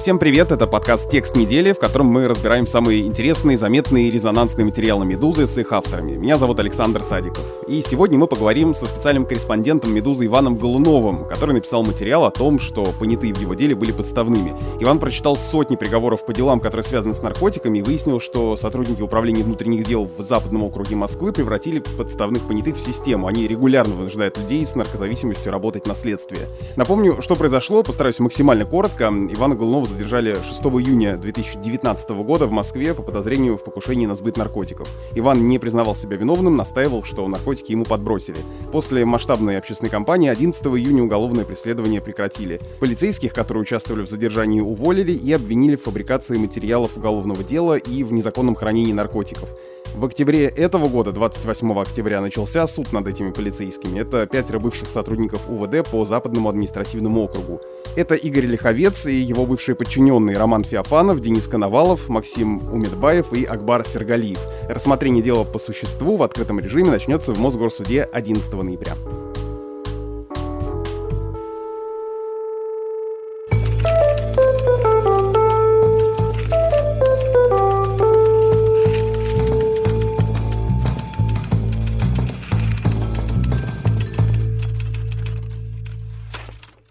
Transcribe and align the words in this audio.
Всем 0.00 0.18
привет, 0.18 0.50
это 0.50 0.66
подкаст 0.66 1.10
«Текст 1.10 1.36
недели», 1.36 1.74
в 1.74 1.78
котором 1.78 2.06
мы 2.06 2.26
разбираем 2.26 2.66
самые 2.66 3.02
интересные, 3.02 3.58
заметные 3.58 4.08
и 4.08 4.10
резонансные 4.10 4.64
материалы 4.64 5.04
«Медузы» 5.04 5.46
с 5.46 5.58
их 5.58 5.72
авторами. 5.72 6.12
Меня 6.12 6.38
зовут 6.38 6.58
Александр 6.58 7.04
Садиков. 7.04 7.44
И 7.68 7.82
сегодня 7.82 8.18
мы 8.18 8.26
поговорим 8.26 8.72
со 8.72 8.86
специальным 8.86 9.26
корреспондентом 9.26 9.92
«Медузы» 9.92 10.24
Иваном 10.24 10.56
Голуновым, 10.56 11.26
который 11.26 11.52
написал 11.52 11.82
материал 11.82 12.24
о 12.24 12.30
том, 12.30 12.58
что 12.58 12.94
понятые 12.98 13.34
в 13.34 13.40
его 13.42 13.52
деле 13.52 13.74
были 13.74 13.92
подставными. 13.92 14.54
Иван 14.80 15.00
прочитал 15.00 15.36
сотни 15.36 15.76
приговоров 15.76 16.24
по 16.24 16.32
делам, 16.32 16.60
которые 16.60 16.84
связаны 16.84 17.12
с 17.12 17.20
наркотиками, 17.20 17.80
и 17.80 17.82
выяснил, 17.82 18.20
что 18.20 18.56
сотрудники 18.56 19.02
Управления 19.02 19.42
внутренних 19.42 19.84
дел 19.84 20.08
в 20.16 20.22
Западном 20.22 20.62
округе 20.62 20.96
Москвы 20.96 21.30
превратили 21.30 21.80
подставных 21.98 22.48
понятых 22.48 22.76
в 22.76 22.80
систему. 22.80 23.26
Они 23.26 23.46
регулярно 23.46 23.96
вынуждают 23.96 24.38
людей 24.38 24.64
с 24.64 24.74
наркозависимостью 24.74 25.52
работать 25.52 25.86
на 25.86 25.94
следствие. 25.94 26.48
Напомню, 26.76 27.20
что 27.20 27.36
произошло, 27.36 27.82
постараюсь 27.82 28.18
максимально 28.18 28.64
коротко. 28.64 29.12
Ивана 29.30 29.56
Голунова 29.56 29.89
задержали 29.90 30.38
6 30.42 30.62
июня 30.62 31.16
2019 31.16 32.10
года 32.10 32.46
в 32.46 32.52
Москве 32.52 32.94
по 32.94 33.02
подозрению 33.02 33.56
в 33.56 33.64
покушении 33.64 34.06
на 34.06 34.14
сбыт 34.14 34.36
наркотиков. 34.36 34.88
Иван 35.14 35.48
не 35.48 35.58
признавал 35.58 35.94
себя 35.94 36.16
виновным, 36.16 36.56
настаивал, 36.56 37.02
что 37.02 37.26
наркотики 37.28 37.72
ему 37.72 37.84
подбросили. 37.84 38.38
После 38.72 39.04
масштабной 39.04 39.58
общественной 39.58 39.90
кампании 39.90 40.30
11 40.30 40.64
июня 40.66 41.02
уголовное 41.02 41.44
преследование 41.44 42.00
прекратили. 42.00 42.60
Полицейских, 42.78 43.34
которые 43.34 43.62
участвовали 43.62 44.06
в 44.06 44.08
задержании, 44.08 44.60
уволили 44.60 45.12
и 45.12 45.32
обвинили 45.32 45.76
в 45.76 45.82
фабрикации 45.82 46.36
материалов 46.38 46.96
уголовного 46.96 47.42
дела 47.42 47.76
и 47.76 48.02
в 48.04 48.12
незаконном 48.12 48.54
хранении 48.54 48.92
наркотиков. 48.92 49.54
В 49.94 50.04
октябре 50.04 50.44
этого 50.44 50.88
года, 50.88 51.10
28 51.10 51.72
октября, 51.72 52.20
начался 52.20 52.66
суд 52.68 52.92
над 52.92 53.08
этими 53.08 53.32
полицейскими. 53.32 53.98
Это 53.98 54.26
пятеро 54.26 54.60
бывших 54.60 54.88
сотрудников 54.88 55.50
УВД 55.50 55.88
по 55.90 56.04
Западному 56.04 56.48
административному 56.48 57.22
округу. 57.22 57.60
Это 57.96 58.14
Игорь 58.14 58.46
Лиховец 58.46 59.06
и 59.06 59.14
его 59.14 59.46
бывшие 59.46 59.74
подчиненные 59.80 60.36
Роман 60.36 60.62
Феофанов, 60.62 61.20
Денис 61.20 61.48
Коновалов, 61.48 62.10
Максим 62.10 62.70
Умедбаев 62.70 63.32
и 63.32 63.44
Акбар 63.44 63.82
Сергалиев. 63.82 64.46
Рассмотрение 64.68 65.22
дела 65.22 65.42
по 65.44 65.58
существу 65.58 66.18
в 66.18 66.22
открытом 66.22 66.60
режиме 66.60 66.90
начнется 66.90 67.32
в 67.32 67.38
Мосгорсуде 67.38 68.02
11 68.02 68.52
ноября. 68.52 68.92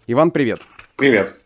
Иван, 0.08 0.32
привет. 0.32 0.62
Привет. 0.96 1.39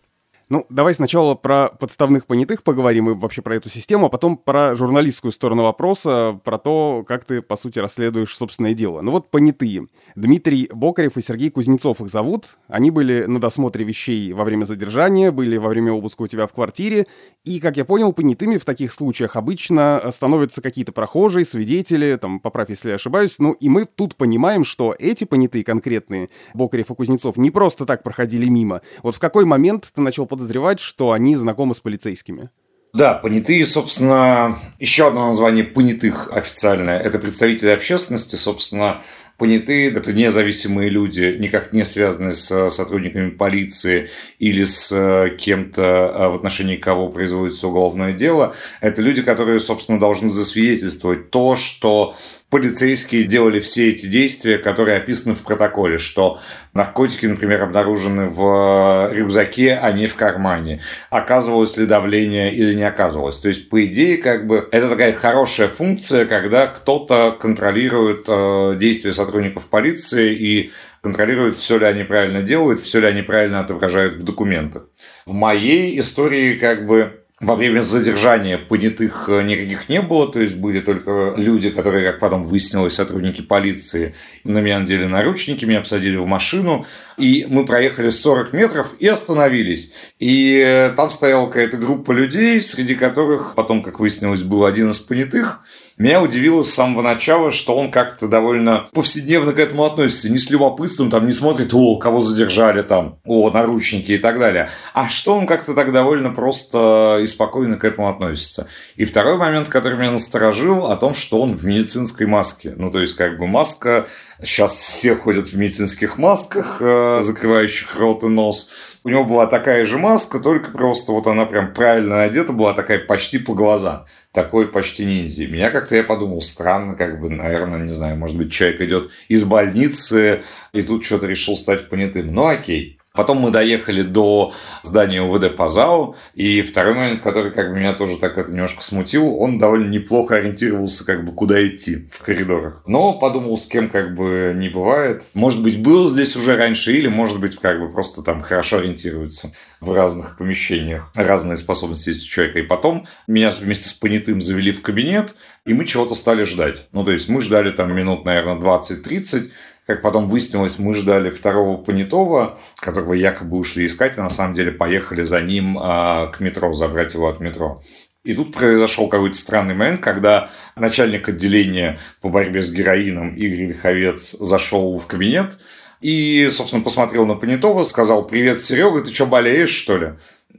Ну, 0.50 0.66
давай 0.68 0.92
сначала 0.92 1.34
про 1.34 1.68
подставных 1.68 2.26
понятых 2.26 2.62
поговорим 2.62 3.08
и 3.08 3.14
вообще 3.14 3.40
про 3.40 3.56
эту 3.56 3.70
систему, 3.70 4.06
а 4.06 4.08
потом 4.10 4.36
про 4.36 4.74
журналистскую 4.74 5.32
сторону 5.32 5.62
вопроса, 5.62 6.38
про 6.44 6.58
то, 6.58 7.02
как 7.06 7.24
ты, 7.24 7.40
по 7.40 7.56
сути, 7.56 7.78
расследуешь 7.78 8.36
собственное 8.36 8.74
дело. 8.74 9.00
Ну 9.00 9.12
вот 9.12 9.30
понятые. 9.30 9.86
Дмитрий 10.14 10.68
Бокарев 10.72 11.16
и 11.16 11.22
Сергей 11.22 11.50
Кузнецов 11.50 12.02
их 12.02 12.08
зовут. 12.10 12.58
Они 12.68 12.90
были 12.90 13.24
на 13.24 13.40
досмотре 13.40 13.84
вещей 13.84 14.32
во 14.34 14.44
время 14.44 14.64
задержания, 14.64 15.32
были 15.32 15.56
во 15.56 15.68
время 15.68 15.92
обыска 15.92 16.22
у 16.22 16.26
тебя 16.26 16.46
в 16.46 16.52
квартире. 16.52 17.06
И, 17.44 17.58
как 17.58 17.78
я 17.78 17.86
понял, 17.86 18.12
понятыми 18.12 18.58
в 18.58 18.66
таких 18.66 18.92
случаях 18.92 19.36
обычно 19.36 20.02
становятся 20.10 20.60
какие-то 20.60 20.92
прохожие, 20.92 21.46
свидетели, 21.46 22.16
там, 22.16 22.38
поправь, 22.38 22.68
если 22.68 22.90
я 22.90 22.96
ошибаюсь. 22.96 23.38
Ну, 23.38 23.52
и 23.52 23.68
мы 23.70 23.86
тут 23.86 24.16
понимаем, 24.16 24.64
что 24.64 24.94
эти 24.98 25.24
понятые 25.24 25.64
конкретные, 25.64 26.28
Бокарев 26.52 26.90
и 26.90 26.94
Кузнецов, 26.94 27.38
не 27.38 27.50
просто 27.50 27.86
так 27.86 28.02
проходили 28.02 28.48
мимо. 28.48 28.83
Вот 29.02 29.14
в 29.14 29.18
какой 29.18 29.46
момент 29.46 29.90
ты 29.94 30.00
начал 30.02 30.27
подозревать, 30.34 30.80
что 30.80 31.12
они 31.12 31.36
знакомы 31.36 31.74
с 31.74 31.80
полицейскими? 31.80 32.50
Да, 32.92 33.14
понятые, 33.14 33.67
собственно, 33.67 34.56
еще 34.78 35.08
одно 35.08 35.27
название 35.27 35.64
понятых 35.64 36.30
официальное. 36.30 37.00
Это 37.00 37.18
представители 37.18 37.70
общественности, 37.70 38.36
собственно, 38.36 39.02
понятые, 39.36 39.90
это 39.90 40.12
независимые 40.12 40.90
люди, 40.90 41.36
никак 41.40 41.72
не 41.72 41.84
связанные 41.84 42.34
с 42.34 42.70
сотрудниками 42.70 43.30
полиции 43.30 44.08
или 44.39 44.64
с 44.64 44.92
э, 44.92 45.36
кем-то, 45.36 45.83
э, 45.83 46.28
в 46.28 46.34
отношении 46.36 46.77
кого 46.77 47.08
производится 47.08 47.66
уголовное 47.66 48.12
дело. 48.12 48.55
Это 48.80 49.02
люди, 49.02 49.22
которые, 49.22 49.58
собственно, 49.58 49.98
должны 49.98 50.28
засвидетельствовать 50.28 51.30
то, 51.30 51.56
что 51.56 52.14
полицейские 52.54 53.24
делали 53.24 53.58
все 53.58 53.88
эти 53.88 54.06
действия, 54.06 54.58
которые 54.58 54.98
описаны 54.98 55.34
в 55.34 55.42
протоколе, 55.42 55.98
что 55.98 56.38
наркотики, 56.72 57.26
например, 57.26 57.64
обнаружены 57.64 58.28
в 58.28 59.10
рюкзаке, 59.12 59.74
а 59.74 59.90
не 59.90 60.06
в 60.06 60.14
кармане. 60.14 60.80
Оказывалось 61.10 61.76
ли 61.76 61.84
давление 61.84 62.54
или 62.54 62.74
не 62.74 62.84
оказывалось. 62.84 63.38
То 63.38 63.48
есть, 63.48 63.68
по 63.68 63.84
идее, 63.84 64.18
как 64.18 64.46
бы 64.46 64.68
это 64.70 64.88
такая 64.88 65.12
хорошая 65.14 65.66
функция, 65.66 66.26
когда 66.26 66.68
кто-то 66.68 67.36
контролирует 67.40 68.26
э, 68.28 68.76
действия 68.78 69.12
сотрудников 69.12 69.66
полиции 69.66 70.32
и 70.32 70.70
контролирует, 71.02 71.56
все 71.56 71.76
ли 71.76 71.86
они 71.86 72.04
правильно 72.04 72.40
делают, 72.40 72.78
все 72.80 73.00
ли 73.00 73.08
они 73.08 73.22
правильно 73.22 73.58
отображают 73.58 74.14
в 74.14 74.22
документах. 74.22 74.88
В 75.26 75.32
моей 75.32 75.98
истории 75.98 76.54
как 76.54 76.86
бы 76.86 77.23
во 77.40 77.56
время 77.56 77.83
задержания 77.83 78.58
понятых 78.58 79.28
э, 79.28 79.42
никаких 79.42 79.89
не 79.89 80.00
было, 80.00 80.30
то 80.30 80.39
есть 80.39 80.55
были 80.55 80.80
только 80.80 81.34
люди, 81.36 81.70
которые, 81.70 82.11
как 82.12 82.20
потом 82.20 82.45
выяснилось, 82.45 82.95
сотрудники 82.95 83.42
полиции. 83.42 84.14
На 84.45 84.58
меня 84.58 84.78
надели 84.78 85.06
наручники, 85.06 85.64
меня 85.64 85.80
посадили 85.80 86.17
в 86.17 86.27
машину, 86.27 86.86
и 87.18 87.45
мы 87.48 87.64
проехали 87.64 88.11
40 88.11 88.52
метров 88.52 88.95
и 89.00 89.08
остановились. 89.08 89.92
И 90.20 90.62
э, 90.64 90.90
там 90.90 91.11
стояла 91.11 91.48
какая-то 91.48 91.77
группа 91.77 92.12
людей, 92.12 92.62
среди 92.62 92.95
которых 92.95 93.55
потом, 93.56 93.83
как 93.83 93.98
выяснилось, 93.98 94.45
был 94.45 94.64
один 94.64 94.90
из 94.90 95.01
понятых, 95.01 95.64
меня 95.96 96.20
удивило 96.20 96.64
с 96.64 96.74
самого 96.74 97.02
начала, 97.02 97.52
что 97.52 97.77
он 97.77 97.90
как-то 97.90 98.27
довольно 98.27 98.88
повседневно 98.92 99.52
к 99.52 99.58
этому 99.58 99.84
относится. 99.84 100.28
Не 100.28 100.38
с 100.38 100.50
любопытством, 100.50 101.08
там, 101.08 101.27
не 101.27 101.32
смотрит, 101.32 101.72
о, 101.72 101.96
кого 101.96 102.20
задержали 102.20 102.82
там, 102.82 103.20
о, 103.24 103.48
наручники 103.50 104.12
и 104.12 104.18
так 104.18 104.40
далее. 104.40 104.68
А 104.92 105.08
что 105.08 105.36
он 105.36 105.46
как-то 105.46 105.72
так 105.72 105.92
довольно 105.92 106.30
просто 106.30 107.20
и 107.22 107.27
спокойно 107.27 107.77
к 107.77 107.84
этому 107.84 108.08
относится. 108.08 108.66
И 108.96 109.04
второй 109.04 109.36
момент, 109.36 109.68
который 109.68 109.96
меня 109.96 110.10
насторожил, 110.10 110.86
о 110.86 110.96
том, 110.96 111.14
что 111.14 111.40
он 111.40 111.54
в 111.54 111.64
медицинской 111.64 112.27
маске. 112.27 112.74
Ну, 112.77 112.90
то 112.90 113.00
есть, 113.00 113.14
как 113.14 113.38
бы 113.38 113.46
маска 113.46 114.06
Сейчас 114.42 114.72
все 114.72 115.14
ходят 115.14 115.48
в 115.48 115.56
медицинских 115.56 116.18
масках, 116.18 116.78
э, 116.80 117.20
закрывающих 117.22 117.96
рот 117.98 118.24
и 118.24 118.28
нос. 118.28 118.98
У 119.05 119.08
него 119.08 119.24
была 119.24 119.46
такая 119.46 119.86
же 119.86 119.96
маска, 119.98 120.40
только 120.40 120.70
просто 120.70 121.12
вот 121.12 121.27
она 121.27 121.46
прям 121.46 121.72
правильно 121.72 122.22
одета 122.22 122.52
была, 122.52 122.74
такая 122.74 122.98
почти 122.98 123.39
по 123.39 123.55
глазам. 123.55 124.06
Такой 124.33 124.68
почти 124.68 125.05
ниндзя. 125.05 125.46
Меня 125.46 125.70
как-то 125.70 125.95
я 125.95 126.02
подумал, 126.02 126.40
странно, 126.40 126.96
как 126.96 127.20
бы, 127.20 127.30
наверное, 127.30 127.80
не 127.80 127.90
знаю, 127.90 128.17
может 128.17 128.37
быть, 128.37 128.52
человек 128.52 128.81
идет 128.81 129.11
из 129.28 129.44
больницы 129.44 130.43
и 130.72 130.82
тут 130.82 131.05
что-то 131.05 131.26
решил 131.26 131.55
стать 131.55 131.88
понятым. 131.88 132.34
Ну, 132.34 132.46
окей. 132.46 132.99
Потом 133.17 133.38
мы 133.38 133.52
доехали 133.52 134.02
до 134.02 134.52
здания 134.82 135.23
УВД 135.23 135.55
Пазау, 135.55 136.17
и 136.35 136.62
второй 136.62 136.94
момент, 136.94 137.20
который 137.23 137.52
как 137.52 137.70
бы 137.70 137.79
меня 137.79 137.93
тоже 137.93 138.19
так 138.19 138.37
это 138.38 138.50
немножко 138.50 138.82
смутил, 138.82 139.37
он 139.37 139.56
довольно 139.56 139.88
неплохо 139.88 140.35
ориентировался, 140.35 141.06
как 141.06 141.25
бы 141.25 141.31
куда 141.31 141.64
идти 141.64 142.08
в 142.11 142.25
коридорах. 142.25 142.82
Но 142.87 143.17
подумал, 143.17 143.56
с 143.56 143.69
кем 143.69 143.88
как 143.88 144.17
бы 144.17 144.52
не 144.56 144.69
бывает. 144.69 145.23
Может 145.35 145.62
быть, 145.62 145.81
был 145.81 146.08
здесь 146.08 146.35
уже 146.35 146.56
раньше, 146.56 146.93
или 146.93 147.06
может 147.06 147.38
быть, 147.38 147.55
как 147.55 147.79
бы 147.79 147.88
просто 147.88 148.23
там 148.23 148.41
хорошо 148.41 148.79
ориентируется 148.79 149.52
в 149.81 149.93
разных 149.93 150.37
помещениях. 150.37 151.12
Разные 151.14 151.56
способности 151.56 152.08
есть 152.08 152.26
у 152.26 152.28
человека. 152.28 152.58
И 152.58 152.62
потом 152.62 153.06
меня 153.28 153.52
вместе 153.52 153.90
с 153.90 153.94
понятым 153.94 154.40
завели 154.40 154.72
в 154.72 154.82
кабинет, 154.82 155.37
и 155.64 155.72
мы 155.72 155.84
чего-то 155.84 156.17
стали 156.17 156.43
ждать. 156.43 156.88
Ну, 156.90 157.05
то 157.05 157.12
есть 157.12 157.28
мы 157.28 157.40
ждали 157.43 157.70
там 157.70 157.94
минут, 157.94 158.25
наверное, 158.25 158.56
20-30, 158.56 159.52
как 159.86 160.00
потом 160.00 160.28
выяснилось, 160.28 160.78
мы 160.78 160.94
ждали 160.94 161.31
второго 161.31 161.76
понятого, 161.76 162.58
которого 162.76 163.12
якобы 163.12 163.58
ушли 163.58 163.86
искать, 163.86 164.16
и 164.16 164.20
на 164.20 164.31
самом 164.31 164.54
деле 164.54 164.72
поехали 164.72 165.22
за 165.25 165.40
ним 165.40 165.78
а, 165.81 166.28
к 166.28 166.40
метро, 166.40 166.72
забрать 166.72 167.14
его 167.14 167.28
от 167.28 167.40
метро. 167.40 167.82
И 168.25 168.32
тут 168.32 168.54
произошел 168.54 169.08
какой-то 169.08 169.36
странный 169.36 169.75
момент, 169.75 170.00
когда 170.00 170.48
начальник 170.76 171.28
отделения 171.28 171.98
по 172.22 172.31
борьбе 172.31 172.62
с 172.62 172.70
героином 172.70 173.34
Игорь 173.34 173.66
Лиховец 173.66 174.32
зашел 174.32 174.98
в 174.98 175.06
кабинет 175.06 175.58
и, 176.00 176.48
собственно, 176.50 176.82
посмотрел 176.82 177.26
на 177.26 177.34
Понятого, 177.34 177.84
сказал 177.84 178.26
«Привет, 178.26 178.60
Серега, 178.60 179.02
ты 179.02 179.10
что, 179.12 179.26
болеешь, 179.26 179.70
что 179.70 179.98
ли?» 179.98 180.12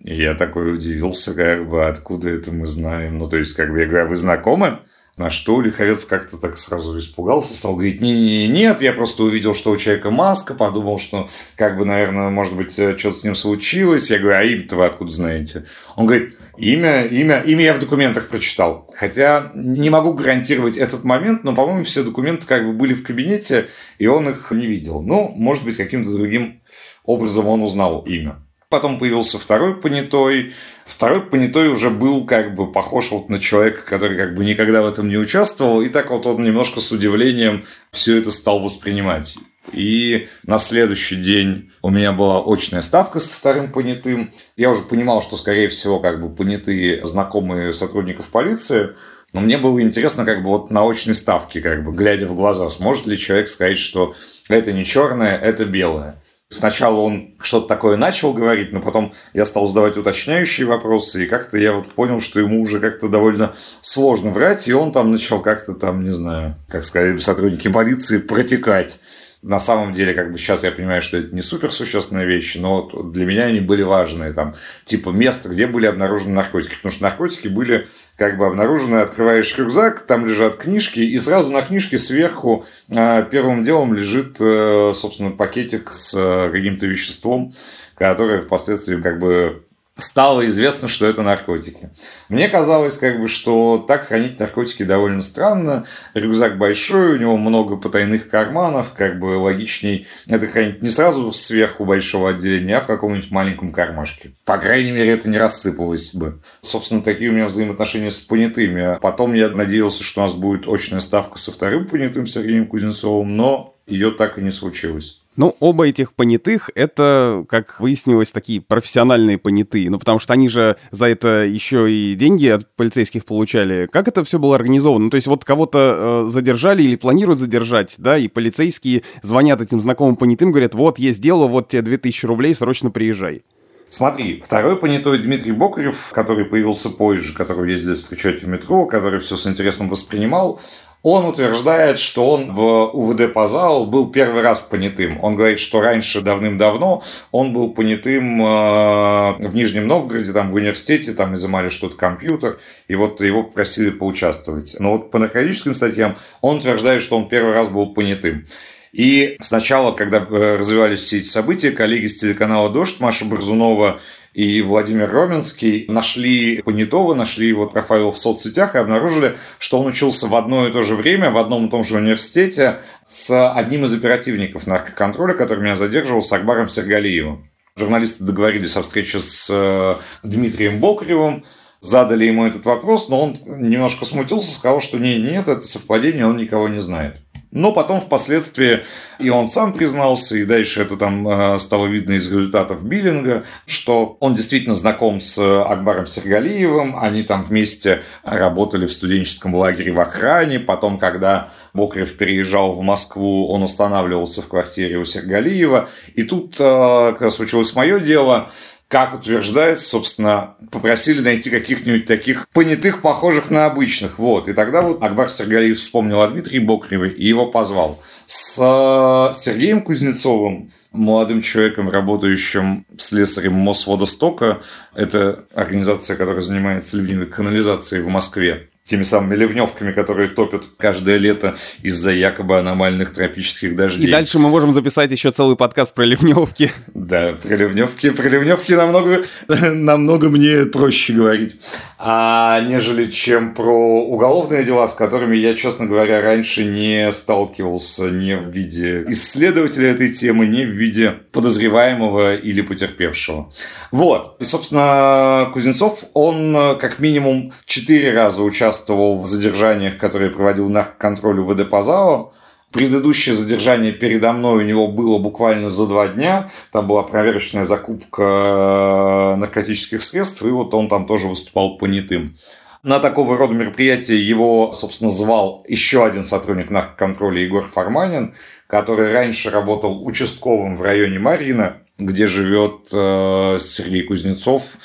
И 0.03 0.13
я 0.15 0.35
такой 0.35 0.75
удивился, 0.75 1.33
как 1.33 1.67
бы, 1.67 1.85
откуда 1.87 2.29
это 2.29 2.51
мы 2.51 2.67
знаем. 2.67 3.17
Ну, 3.17 3.27
то 3.27 3.37
есть, 3.37 3.53
как 3.53 3.71
бы, 3.71 3.79
я 3.79 3.87
говорю, 3.87 4.05
а 4.05 4.09
вы 4.09 4.15
знакомы? 4.15 4.81
На 5.17 5.29
что 5.29 5.61
Лиховец 5.61 6.03
как-то 6.03 6.35
так 6.35 6.57
сразу 6.57 6.97
испугался, 6.99 7.55
стал 7.55 7.75
говорить, 7.75 8.01
не, 8.01 8.13
не, 8.13 8.47
нет, 8.49 8.81
я 8.81 8.91
просто 8.91 9.23
увидел, 9.23 9.55
что 9.55 9.71
у 9.71 9.77
человека 9.77 10.11
маска, 10.11 10.53
подумал, 10.53 10.99
что, 10.99 11.29
как 11.55 11.77
бы, 11.77 11.85
наверное, 11.85 12.29
может 12.29 12.53
быть, 12.53 12.77
э, 12.77 12.97
что-то 12.97 13.19
с 13.19 13.23
ним 13.23 13.33
случилось. 13.33 14.11
Я 14.11 14.19
говорю, 14.19 14.37
а 14.37 14.43
имя-то 14.43 14.75
вы 14.75 14.85
откуда 14.85 15.09
знаете? 15.09 15.63
Он 15.95 16.05
говорит, 16.05 16.35
имя, 16.57 17.05
имя, 17.05 17.39
имя 17.39 17.63
я 17.63 17.73
в 17.73 17.79
документах 17.79 18.27
прочитал. 18.27 18.91
Хотя 18.93 19.51
не 19.55 19.89
могу 19.89 20.13
гарантировать 20.13 20.75
этот 20.75 21.05
момент, 21.05 21.45
но, 21.45 21.55
по-моему, 21.55 21.85
все 21.85 22.03
документы 22.03 22.45
как 22.45 22.65
бы 22.65 22.73
были 22.73 22.93
в 22.93 23.03
кабинете, 23.03 23.69
и 23.99 24.07
он 24.07 24.27
их 24.27 24.51
не 24.51 24.65
видел. 24.65 25.01
Ну, 25.01 25.31
может 25.33 25.63
быть, 25.63 25.77
каким-то 25.77 26.11
другим 26.11 26.61
образом 27.05 27.47
он 27.47 27.63
узнал 27.63 28.01
имя. 28.01 28.41
Потом 28.69 28.99
появился 28.99 29.37
второй 29.39 29.79
понятой. 29.79 30.53
Второй 30.85 31.21
понятой 31.21 31.67
уже 31.69 31.89
был 31.89 32.25
как 32.25 32.55
бы 32.55 32.71
похож 32.71 33.11
вот 33.11 33.29
на 33.29 33.39
человека, 33.39 33.81
который 33.85 34.17
как 34.17 34.35
бы 34.35 34.43
никогда 34.43 34.81
в 34.81 34.87
этом 34.87 35.07
не 35.07 35.17
участвовал. 35.17 35.81
И 35.81 35.89
так 35.89 36.09
вот 36.09 36.25
он 36.25 36.43
немножко 36.43 36.79
с 36.79 36.91
удивлением 36.91 37.63
все 37.91 38.17
это 38.17 38.31
стал 38.31 38.59
воспринимать. 38.59 39.37
И 39.71 40.27
на 40.45 40.59
следующий 40.59 41.15
день 41.15 41.71
у 41.81 41.89
меня 41.89 42.11
была 42.11 42.43
очная 42.45 42.81
ставка 42.81 43.19
с 43.19 43.29
вторым 43.29 43.71
понятым. 43.71 44.31
Я 44.55 44.69
уже 44.69 44.83
понимал, 44.83 45.21
что, 45.21 45.37
скорее 45.37 45.67
всего, 45.67 45.99
как 45.99 46.21
бы 46.21 46.33
понятые 46.33 47.05
знакомые 47.05 47.73
сотрудников 47.73 48.29
полиции. 48.29 48.95
Но 49.33 49.41
мне 49.41 49.57
было 49.57 49.81
интересно, 49.81 50.23
как 50.23 50.43
бы 50.43 50.49
вот 50.49 50.71
на 50.71 50.89
очной 50.89 51.13
ставке, 51.15 51.61
как 51.61 51.83
бы 51.83 51.91
глядя 51.91 52.27
в 52.27 52.35
глаза, 52.35 52.69
сможет 52.69 53.05
ли 53.05 53.17
человек 53.17 53.47
сказать, 53.47 53.77
что 53.77 54.15
это 54.47 54.71
не 54.71 54.85
черное, 54.85 55.37
это 55.37 55.65
белое. 55.65 56.21
Сначала 56.55 56.99
он 57.01 57.35
что-то 57.41 57.67
такое 57.67 57.97
начал 57.97 58.33
говорить, 58.33 58.71
но 58.71 58.79
потом 58.79 59.11
я 59.33 59.43
стал 59.43 59.67
задавать 59.67 59.97
уточняющие 59.97 60.65
вопросы, 60.65 61.25
и 61.25 61.27
как-то 61.27 61.57
я 61.57 61.73
вот 61.73 61.89
понял, 61.89 62.21
что 62.21 62.39
ему 62.39 62.61
уже 62.61 62.79
как-то 62.79 63.09
довольно 63.09 63.53
сложно 63.81 64.31
врать, 64.31 64.67
и 64.69 64.73
он 64.73 64.93
там 64.93 65.11
начал 65.11 65.41
как-то 65.41 65.73
там, 65.73 66.03
не 66.03 66.11
знаю, 66.11 66.55
как 66.69 66.85
сказали 66.85 67.17
сотрудники 67.17 67.67
полиции, 67.67 68.19
протекать 68.19 68.99
на 69.41 69.59
самом 69.59 69.93
деле, 69.93 70.13
как 70.13 70.31
бы 70.31 70.37
сейчас 70.37 70.63
я 70.63 70.71
понимаю, 70.71 71.01
что 71.01 71.17
это 71.17 71.35
не 71.35 71.41
суперсущественные 71.41 72.25
вещи, 72.25 72.57
но 72.57 72.89
для 73.03 73.25
меня 73.25 73.45
они 73.45 73.59
были 73.59 73.83
важные. 73.83 74.33
Там, 74.33 74.55
типа 74.85 75.09
место, 75.09 75.49
где 75.49 75.67
были 75.67 75.85
обнаружены 75.85 76.33
наркотики. 76.33 76.75
Потому 76.75 76.91
что 76.91 77.03
наркотики 77.03 77.47
были 77.47 77.87
как 78.17 78.37
бы 78.37 78.45
обнаружены, 78.45 78.97
открываешь 78.97 79.55
рюкзак, 79.57 80.01
там 80.01 80.25
лежат 80.25 80.55
книжки, 80.55 80.99
и 80.99 81.19
сразу 81.19 81.51
на 81.51 81.61
книжке 81.61 81.99
сверху 81.99 82.65
а, 82.89 83.23
первым 83.23 83.63
делом 83.63 83.93
лежит, 83.93 84.37
э, 84.39 84.91
собственно, 84.93 85.31
пакетик 85.31 85.91
с 85.91 86.13
э, 86.15 86.49
каким-то 86.49 86.85
веществом, 86.85 87.51
которое 87.95 88.41
впоследствии 88.41 89.01
как 89.01 89.19
бы 89.19 89.64
стало 89.97 90.45
известно, 90.47 90.87
что 90.87 91.05
это 91.05 91.21
наркотики. 91.21 91.89
Мне 92.27 92.49
казалось, 92.49 92.97
как 92.97 93.19
бы, 93.19 93.27
что 93.27 93.83
так 93.87 94.07
хранить 94.07 94.39
наркотики 94.39 94.83
довольно 94.83 95.21
странно. 95.21 95.85
Рюкзак 96.13 96.57
большой, 96.57 97.13
у 97.13 97.17
него 97.17 97.37
много 97.37 97.77
потайных 97.77 98.27
карманов, 98.29 98.91
как 98.93 99.19
бы 99.19 99.37
логичней 99.37 100.05
это 100.27 100.47
хранить 100.47 100.81
не 100.81 100.89
сразу 100.89 101.31
сверху 101.31 101.85
большого 101.85 102.31
отделения, 102.31 102.77
а 102.77 102.81
в 102.81 102.87
каком-нибудь 102.87 103.31
маленьком 103.31 103.71
кармашке. 103.71 104.33
По 104.43 104.57
крайней 104.57 104.91
мере, 104.91 105.11
это 105.11 105.29
не 105.29 105.37
рассыпалось 105.37 106.13
бы. 106.13 106.41
Собственно, 106.61 107.01
такие 107.01 107.29
у 107.29 107.33
меня 107.33 107.45
взаимоотношения 107.45 108.11
с 108.11 108.19
понятыми. 108.19 108.97
Потом 109.01 109.33
я 109.33 109.49
надеялся, 109.49 110.03
что 110.03 110.21
у 110.21 110.23
нас 110.25 110.33
будет 110.33 110.67
очная 110.67 110.99
ставка 110.99 111.37
со 111.37 111.51
вторым 111.51 111.87
понятым 111.87 112.27
Сергеем 112.27 112.67
Кузнецовым, 112.67 113.37
но 113.37 113.75
ее 113.87 114.11
так 114.11 114.37
и 114.37 114.41
не 114.41 114.51
случилось. 114.51 115.21
Ну, 115.37 115.55
оба 115.59 115.87
этих 115.87 116.13
понятых— 116.13 116.69
это, 116.75 117.45
как 117.49 117.79
выяснилось, 117.81 118.31
такие 118.31 118.61
профессиональные 118.61 119.37
понятые. 119.37 119.89
Ну, 119.89 119.99
потому 119.99 120.17
что 120.17 120.33
они 120.33 120.47
же 120.47 120.77
за 120.91 121.07
это 121.07 121.43
еще 121.43 121.91
и 121.91 122.13
деньги 122.13 122.47
от 122.47 122.73
полицейских 122.75 123.25
получали. 123.25 123.87
Как 123.91 124.07
это 124.07 124.23
все 124.23 124.39
было 124.39 124.55
организовано? 124.55 125.05
Ну, 125.05 125.09
то 125.09 125.15
есть 125.15 125.27
вот 125.27 125.43
кого-то 125.43 126.23
э, 126.25 126.29
задержали 126.29 126.83
или 126.83 126.95
планируют 126.95 127.39
задержать, 127.39 127.95
да, 127.97 128.17
и 128.17 128.29
полицейские 128.29 129.03
звонят 129.21 129.59
этим 129.59 129.81
знакомым 129.81 130.15
понятым, 130.15 130.51
говорят, 130.51 130.73
вот 130.73 130.99
есть 130.99 131.21
дело, 131.21 131.47
вот 131.47 131.67
тебе 131.67 131.81
2000 131.81 132.25
рублей, 132.25 132.55
срочно 132.55 132.89
приезжай. 132.89 133.43
Смотри, 133.89 134.41
второй 134.43 134.77
понятой 134.77 135.19
Дмитрий 135.19 135.51
Бокарев, 135.51 136.11
который 136.11 136.45
появился 136.45 136.89
позже, 136.89 137.33
который 137.33 137.71
ездил 137.71 137.95
встречать 137.95 138.43
в 138.43 138.47
метро, 138.47 138.87
который 138.87 139.19
все 139.19 139.35
с 139.35 139.47
интересом 139.47 139.89
воспринимал, 139.89 140.59
он 141.05 141.25
утверждает, 141.25 141.99
что 141.99 142.31
он 142.31 142.51
в 142.51 142.89
УВД 142.91 143.31
Пазау 143.31 143.85
был 143.85 144.09
первый 144.09 144.41
раз 144.41 144.61
понятым. 144.61 145.23
Он 145.23 145.35
говорит, 145.35 145.59
что 145.59 145.79
раньше 145.79 146.21
давным-давно 146.21 147.03
он 147.31 147.53
был 147.53 147.69
понятым 147.69 148.41
э, 148.41 149.47
в 149.47 149.53
Нижнем 149.53 149.85
Новгороде, 149.85 150.33
там 150.33 150.49
в 150.49 150.55
университете, 150.55 151.13
там 151.13 151.35
изымали 151.35 151.69
что-то 151.69 151.95
компьютер, 151.95 152.57
и 152.87 152.95
вот 152.95 153.21
его 153.21 153.43
попросили 153.43 153.91
поучаствовать. 153.91 154.75
Но 154.79 154.93
вот 154.93 155.11
по 155.11 155.19
наркотическим 155.19 155.75
статьям 155.75 156.15
он 156.41 156.57
утверждает, 156.57 157.03
что 157.03 157.17
он 157.17 157.29
первый 157.29 157.53
раз 157.53 157.69
был 157.69 157.93
понятым. 157.93 158.47
И 158.95 159.35
сначала, 159.41 159.91
когда 159.91 160.19
э, 160.19 160.55
развивались 160.55 161.01
все 161.01 161.17
эти 161.17 161.25
события, 161.25 161.71
коллеги 161.71 162.07
с 162.07 162.15
телеканала 162.15 162.69
«Дождь», 162.69 163.01
Маша 163.01 163.25
Борзунова 163.25 163.99
и 164.33 164.61
Владимир 164.61 165.11
Роминский 165.11 165.83
нашли 165.89 166.61
Понятого, 166.61 167.13
нашли 167.13 167.45
его 167.45 167.67
профайл 167.67 168.13
в 168.13 168.17
соцсетях 168.17 168.73
и 168.73 168.77
обнаружили, 168.77 169.35
что 169.59 169.81
он 169.81 169.87
учился 169.87 170.27
в 170.27 170.35
одно 170.35 170.65
и 170.65 170.71
то 170.71 170.83
же 170.83 170.95
время 170.95 171.29
в 171.29 171.37
одном 171.37 171.67
и 171.67 171.69
том 171.69 171.83
же 171.83 171.97
университете 171.97 172.79
с 173.03 173.51
одним 173.51 173.83
из 173.83 173.93
оперативников 173.93 174.65
наркоконтроля, 174.65 175.33
который 175.33 175.59
меня 175.59 175.75
задерживал, 175.75 176.21
с 176.21 176.31
Акбаром 176.31 176.69
Сергалиевым. 176.69 177.49
Журналисты 177.75 178.23
договорились 178.23 178.77
о 178.77 178.81
встрече 178.81 179.19
с 179.19 179.49
э, 179.51 179.95
Дмитрием 180.23 180.79
Бокаревым, 180.79 181.43
задали 181.81 182.23
ему 182.23 182.45
этот 182.45 182.63
вопрос, 182.63 183.09
но 183.09 183.21
он 183.21 183.39
немножко 183.45 184.05
смутился, 184.05 184.55
сказал, 184.55 184.79
что 184.79 184.99
нет, 184.99 185.21
нет, 185.21 185.49
это 185.49 185.59
совпадение, 185.59 186.25
он 186.25 186.37
никого 186.37 186.69
не 186.69 186.79
знает. 186.79 187.19
Но 187.55 187.71
потом 187.71 188.01
впоследствии 188.01 188.83
и 189.17 189.29
он 189.29 189.47
сам 189.47 189.71
признался, 189.71 190.35
и 190.35 190.43
дальше 190.43 190.81
это 190.81 190.97
там 190.97 191.25
э, 191.25 191.57
стало 191.57 191.87
видно 191.87 192.11
из 192.11 192.27
результатов 192.27 192.85
биллинга, 192.85 193.45
что 193.65 194.17
он 194.19 194.35
действительно 194.35 194.75
знаком 194.75 195.21
с 195.21 195.39
Акбаром 195.39 196.05
Сергалиевым, 196.05 196.97
они 196.99 197.23
там 197.23 197.43
вместе 197.43 198.03
работали 198.23 198.85
в 198.85 198.91
студенческом 198.91 199.55
лагере 199.55 199.93
в 199.93 199.99
охране, 200.01 200.59
потом, 200.59 200.99
когда 200.99 201.47
Бокрев 201.73 202.17
переезжал 202.17 202.73
в 202.73 202.81
Москву, 202.81 203.47
он 203.47 203.63
останавливался 203.63 204.41
в 204.41 204.49
квартире 204.49 204.97
у 204.97 205.05
Сергалиева, 205.05 205.87
и 206.13 206.23
тут 206.23 206.55
э, 206.59 207.11
как 207.13 207.21
раз 207.21 207.35
случилось 207.35 207.73
мое 207.73 207.99
дело– 208.01 208.49
как 208.87 209.15
утверждается, 209.15 209.89
собственно, 209.89 210.55
попросили 210.71 211.19
найти 211.21 211.49
каких-нибудь 211.49 212.05
таких 212.05 212.47
понятых, 212.49 213.01
похожих 213.01 213.49
на 213.49 213.65
обычных. 213.65 214.19
Вот. 214.19 214.47
И 214.47 214.53
тогда 214.53 214.81
вот 214.81 215.01
Акбар 215.01 215.29
Сергалиев 215.29 215.77
вспомнил 215.77 216.21
о 216.21 216.27
Дмитрии 216.27 216.59
Бокреве 216.59 217.11
и 217.11 217.27
его 217.27 217.47
позвал. 217.47 218.01
С 218.25 218.59
э, 218.59 219.33
Сергеем 219.33 219.81
Кузнецовым, 219.81 220.71
молодым 220.91 221.41
человеком, 221.41 221.89
работающим 221.89 222.85
слесарем 222.97 223.53
Мосводостока, 223.53 224.61
это 224.93 225.45
организация, 225.53 226.15
которая 226.15 226.41
занимается 226.41 226.97
ливневой 226.97 227.25
канализацией 227.25 228.03
в 228.03 228.07
Москве, 228.07 228.69
теми 228.85 229.01
самыми 229.01 229.35
ливневками, 229.35 229.91
которые 229.91 230.29
топят 230.29 230.65
каждое 230.77 231.17
лето 231.17 231.55
из-за 231.81 232.11
якобы 232.11 232.59
аномальных 232.59 233.11
тропических 233.11 233.75
дождей. 233.75 234.07
И 234.07 234.11
дальше 234.11 234.37
мы 234.37 234.49
можем 234.49 234.71
записать 234.73 235.09
еще 235.09 235.31
целый 235.31 235.55
подкаст 235.55 235.95
про 235.95 236.03
ливневки. 236.03 236.71
Да, 236.93 237.33
про 237.41 237.55
ливневки. 237.55 238.11
Про 238.11 238.29
ливневки 238.29 238.73
намного, 238.73 239.23
намного 239.47 240.29
мне 240.29 240.65
проще 240.65 241.13
говорить, 241.13 241.55
а, 241.97 242.61
нежели 242.61 243.09
чем 243.09 243.55
про 243.55 244.03
уголовные 244.03 244.63
дела, 244.63 244.87
с 244.87 244.93
которыми 244.93 245.35
я, 245.35 245.55
честно 245.55 245.87
говоря, 245.87 246.21
раньше 246.21 246.63
не 246.63 247.11
сталкивался 247.11 248.11
ни 248.11 248.35
в 248.35 248.51
виде 248.51 249.03
исследователя 249.07 249.89
этой 249.89 250.09
темы, 250.09 250.45
ни 250.45 250.63
в 250.63 250.69
виде 250.69 251.11
подозреваемого 251.31 252.35
или 252.35 252.61
потерпевшего. 252.61 253.49
Вот. 253.89 254.35
И, 254.39 254.45
собственно, 254.45 255.49
Кузнецов, 255.53 256.03
он 256.13 256.77
как 256.79 256.99
минимум 256.99 257.51
четыре 257.65 258.13
раза 258.13 258.43
участвовал 258.43 258.74
участвовал 258.75 259.19
в 259.19 259.25
задержаниях, 259.25 259.97
которые 259.97 260.29
проводил 260.29 260.69
наркоконтроль 260.69 261.39
УВД 261.39 261.69
Пазао. 261.69 262.33
Предыдущее 262.71 263.35
задержание 263.35 263.93
передо 263.93 264.33
мной 264.33 264.63
у 264.63 264.67
него 264.67 264.87
было 264.89 265.17
буквально 265.17 265.69
за 265.69 265.87
два 265.87 266.07
дня. 266.09 266.49
Там 266.73 266.87
была 266.87 267.03
проверочная 267.03 267.63
закупка 267.63 268.23
э, 268.23 269.35
наркотических 269.37 270.03
средств, 270.03 270.41
и 270.43 270.49
вот 270.49 270.73
он 270.73 270.89
там 270.89 271.05
тоже 271.05 271.27
выступал 271.27 271.77
понятым. 271.77 272.35
На 272.83 272.99
такого 272.99 273.37
рода 273.37 273.53
мероприятие 273.53 274.27
его, 274.27 274.73
собственно, 274.73 275.09
звал 275.09 275.63
еще 275.69 276.05
один 276.05 276.25
сотрудник 276.25 276.69
наркоконтроля 276.69 277.41
Егор 277.41 277.65
Фарманин, 277.65 278.35
который 278.67 279.13
раньше 279.13 279.51
работал 279.51 280.05
участковым 280.05 280.75
в 280.75 280.81
районе 280.81 281.17
Марина, 281.17 281.77
где 281.97 282.27
живет 282.27 282.89
э, 282.91 283.57
Сергей 283.59 284.03
Кузнецов, 284.03 284.77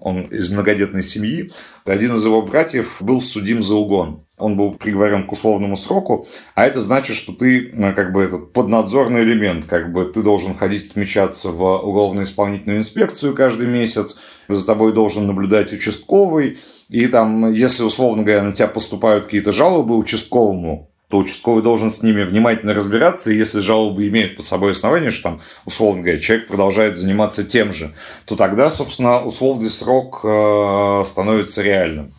он 0.00 0.22
из 0.22 0.50
многодетной 0.50 1.02
семьи. 1.02 1.50
Один 1.84 2.16
из 2.16 2.24
его 2.24 2.42
братьев 2.42 2.98
был 3.00 3.20
судим 3.20 3.62
за 3.62 3.74
угон. 3.74 4.26
Он 4.38 4.54
был 4.54 4.74
приговорен 4.74 5.26
к 5.26 5.32
условному 5.32 5.76
сроку, 5.76 6.26
а 6.54 6.66
это 6.66 6.82
значит, 6.82 7.16
что 7.16 7.32
ты 7.32 7.70
ну, 7.72 7.94
как 7.94 8.12
бы 8.12 8.22
этот 8.22 8.52
поднадзорный 8.52 9.22
элемент, 9.22 9.64
как 9.64 9.92
бы 9.92 10.04
ты 10.04 10.22
должен 10.22 10.54
ходить 10.54 10.90
отмечаться 10.90 11.50
в 11.50 11.78
уголовно-исполнительную 11.78 12.80
инспекцию 12.80 13.34
каждый 13.34 13.66
месяц, 13.66 14.18
за 14.46 14.66
тобой 14.66 14.92
должен 14.92 15.26
наблюдать 15.26 15.72
участковый, 15.72 16.58
и 16.90 17.06
там, 17.06 17.50
если, 17.50 17.82
условно 17.82 18.24
говоря, 18.24 18.42
на 18.42 18.52
тебя 18.52 18.68
поступают 18.68 19.24
какие-то 19.24 19.52
жалобы 19.52 19.96
участковому, 19.96 20.90
то 21.08 21.18
участковый 21.18 21.62
должен 21.62 21.90
с 21.90 22.02
ними 22.02 22.24
внимательно 22.24 22.74
разбираться, 22.74 23.30
и 23.30 23.36
если 23.36 23.60
жалобы 23.60 24.08
имеют 24.08 24.36
под 24.36 24.44
собой 24.44 24.72
основание, 24.72 25.10
что 25.10 25.30
там, 25.30 25.40
условно 25.64 26.02
говоря, 26.02 26.18
человек 26.18 26.48
продолжает 26.48 26.96
заниматься 26.96 27.44
тем 27.44 27.72
же, 27.72 27.94
то 28.24 28.34
тогда, 28.34 28.70
собственно, 28.70 29.22
условный 29.22 29.70
срок 29.70 30.20
э, 30.24 31.02
становится 31.06 31.62
реальным. 31.62 32.12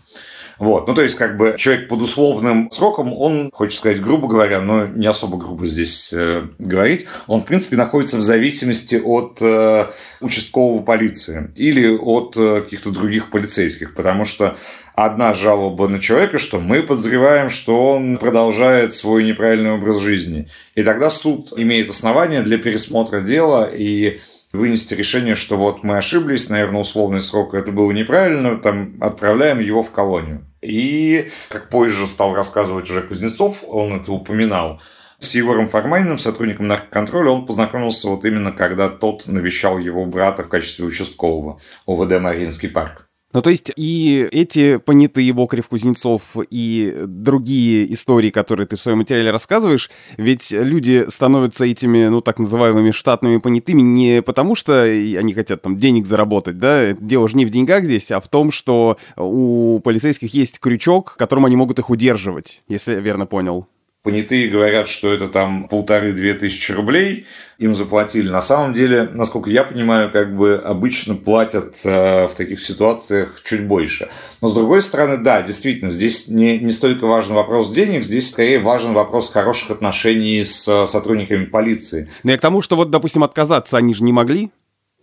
Вот, 0.60 0.88
ну 0.88 0.96
то 0.96 1.04
есть 1.04 1.16
как 1.16 1.38
бы 1.38 1.54
человек 1.58 1.88
под 1.88 2.02
условным 2.02 2.72
сроком, 2.72 3.14
он, 3.14 3.52
хочется 3.54 3.80
сказать 3.80 4.02
грубо 4.02 4.28
говоря, 4.28 4.60
но 4.60 4.88
не 4.88 5.06
особо 5.06 5.38
грубо 5.38 5.68
здесь 5.68 6.12
э, 6.12 6.48
говорить, 6.58 7.06
он 7.28 7.42
в 7.42 7.46
принципе 7.46 7.76
находится 7.76 8.18
в 8.18 8.24
зависимости 8.24 9.00
от 9.04 9.38
э, 9.40 9.88
участкового 10.20 10.82
полиции 10.82 11.52
или 11.56 11.96
от 11.96 12.36
э, 12.38 12.62
каких-то 12.64 12.90
других 12.90 13.30
полицейских, 13.30 13.94
потому 13.94 14.26
что 14.26 14.58
одна 14.98 15.32
жалоба 15.36 15.88
на 15.88 16.00
человека, 16.00 16.40
что 16.40 16.60
мы 16.60 16.82
подозреваем, 16.82 17.52
что 17.52 17.92
он 17.92 18.18
продолжает 18.18 18.96
свой 18.96 19.24
неправильный 19.24 19.74
образ 19.74 20.00
жизни. 20.00 20.48
И 20.74 20.82
тогда 20.82 21.12
суд 21.12 21.54
имеет 21.56 21.92
основания 21.92 22.42
для 22.42 22.58
пересмотра 22.58 23.22
дела 23.22 23.70
и 23.72 24.20
вынести 24.52 24.96
решение, 24.96 25.36
что 25.36 25.56
вот 25.56 25.84
мы 25.84 25.98
ошиблись, 25.98 26.50
наверное, 26.50 26.82
условный 26.82 27.22
срок 27.22 27.54
это 27.54 27.72
было 27.72 27.92
неправильно, 27.92 28.58
там 28.58 28.96
отправляем 29.00 29.60
его 29.60 29.84
в 29.84 29.92
колонию. 29.92 30.44
И, 30.64 31.30
как 31.50 31.70
позже 31.70 32.08
стал 32.08 32.34
рассказывать 32.34 32.90
уже 32.90 33.04
Кузнецов, 33.04 33.64
он 33.68 33.98
это 33.98 34.12
упоминал, 34.12 34.82
с 35.20 35.36
Егором 35.36 35.68
Формайным, 35.68 36.18
сотрудником 36.18 36.68
наркоконтроля, 36.68 37.30
он 37.30 37.46
познакомился 37.46 38.08
вот 38.08 38.26
именно 38.26 38.52
когда 38.52 38.90
тот 38.90 39.28
навещал 39.28 39.78
его 39.78 40.06
брата 40.06 40.44
в 40.44 40.50
качестве 40.50 40.86
участкового 40.86 41.60
ОВД 41.86 42.20
Мариинский 42.20 42.70
парк. 42.70 43.07
Ну, 43.34 43.42
то 43.42 43.50
есть 43.50 43.72
и 43.76 44.28
эти 44.32 44.78
понятые 44.78 45.34
Бокарев, 45.34 45.68
Кузнецов 45.68 46.38
и 46.50 46.96
другие 47.06 47.94
истории, 47.94 48.30
которые 48.30 48.68
ты 48.68 48.78
в 48.78 48.82
своем 48.82 49.00
материале 49.00 49.32
рассказываешь, 49.32 49.92
ведь 50.16 50.52
люди 50.52 51.06
становятся 51.10 51.66
этими, 51.66 52.08
ну, 52.08 52.22
так 52.22 52.40
называемыми 52.40 52.92
штатными 52.92 53.38
понятыми 53.38 53.82
не 53.82 54.22
потому, 54.22 54.56
что 54.56 54.82
они 54.84 55.34
хотят 55.34 55.62
там 55.62 55.78
денег 55.78 56.06
заработать, 56.06 56.58
да, 56.58 56.94
дело 56.94 57.28
же 57.28 57.36
не 57.36 57.46
в 57.46 57.50
деньгах 57.50 57.84
здесь, 57.84 58.12
а 58.12 58.22
в 58.22 58.30
том, 58.30 58.50
что 58.50 58.98
у 59.18 59.82
полицейских 59.82 60.34
есть 60.34 60.60
крючок, 60.60 61.16
которым 61.18 61.46
они 61.46 61.58
могут 61.58 61.80
их 61.80 61.90
удерживать, 61.90 62.62
если 62.70 62.94
я 62.94 63.00
верно 63.02 63.26
понял. 63.26 63.68
Понятые 64.04 64.48
говорят, 64.48 64.88
что 64.88 65.12
это 65.14 65.28
там 65.28 65.68
полторы-две 65.68 66.34
тысячи 66.34 66.72
рублей 66.72 67.26
им 67.58 67.74
заплатили. 67.74 68.30
На 68.30 68.42
самом 68.42 68.74
деле, 68.74 69.10
насколько 69.14 69.50
я 69.50 69.64
понимаю, 69.64 70.10
как 70.12 70.36
бы 70.36 70.56
обычно 70.56 71.16
платят 71.16 71.76
э, 71.84 72.28
в 72.28 72.36
таких 72.36 72.62
ситуациях 72.62 73.42
чуть 73.44 73.68
больше. 73.68 74.10
Но 74.42 74.48
с 74.48 74.54
другой 74.54 74.82
стороны, 74.82 75.18
да, 75.18 75.42
действительно, 75.42 75.90
здесь 75.90 76.30
не, 76.30 76.58
не 76.60 76.72
столько 76.72 77.06
важен 77.06 77.34
вопрос 77.34 77.74
денег, 77.74 78.04
здесь 78.04 78.30
скорее 78.30 78.60
важен 78.60 78.94
вопрос 78.94 79.30
хороших 79.30 79.72
отношений 79.72 80.44
с 80.44 80.86
сотрудниками 80.86 81.46
полиции. 81.46 82.10
Но 82.24 82.32
я 82.32 82.38
к 82.38 82.42
тому, 82.42 82.62
что 82.62 82.76
вот, 82.76 82.92
допустим, 82.92 83.24
отказаться 83.24 83.78
они 83.78 83.94
же 83.94 84.04
не 84.04 84.14
могли, 84.14 84.52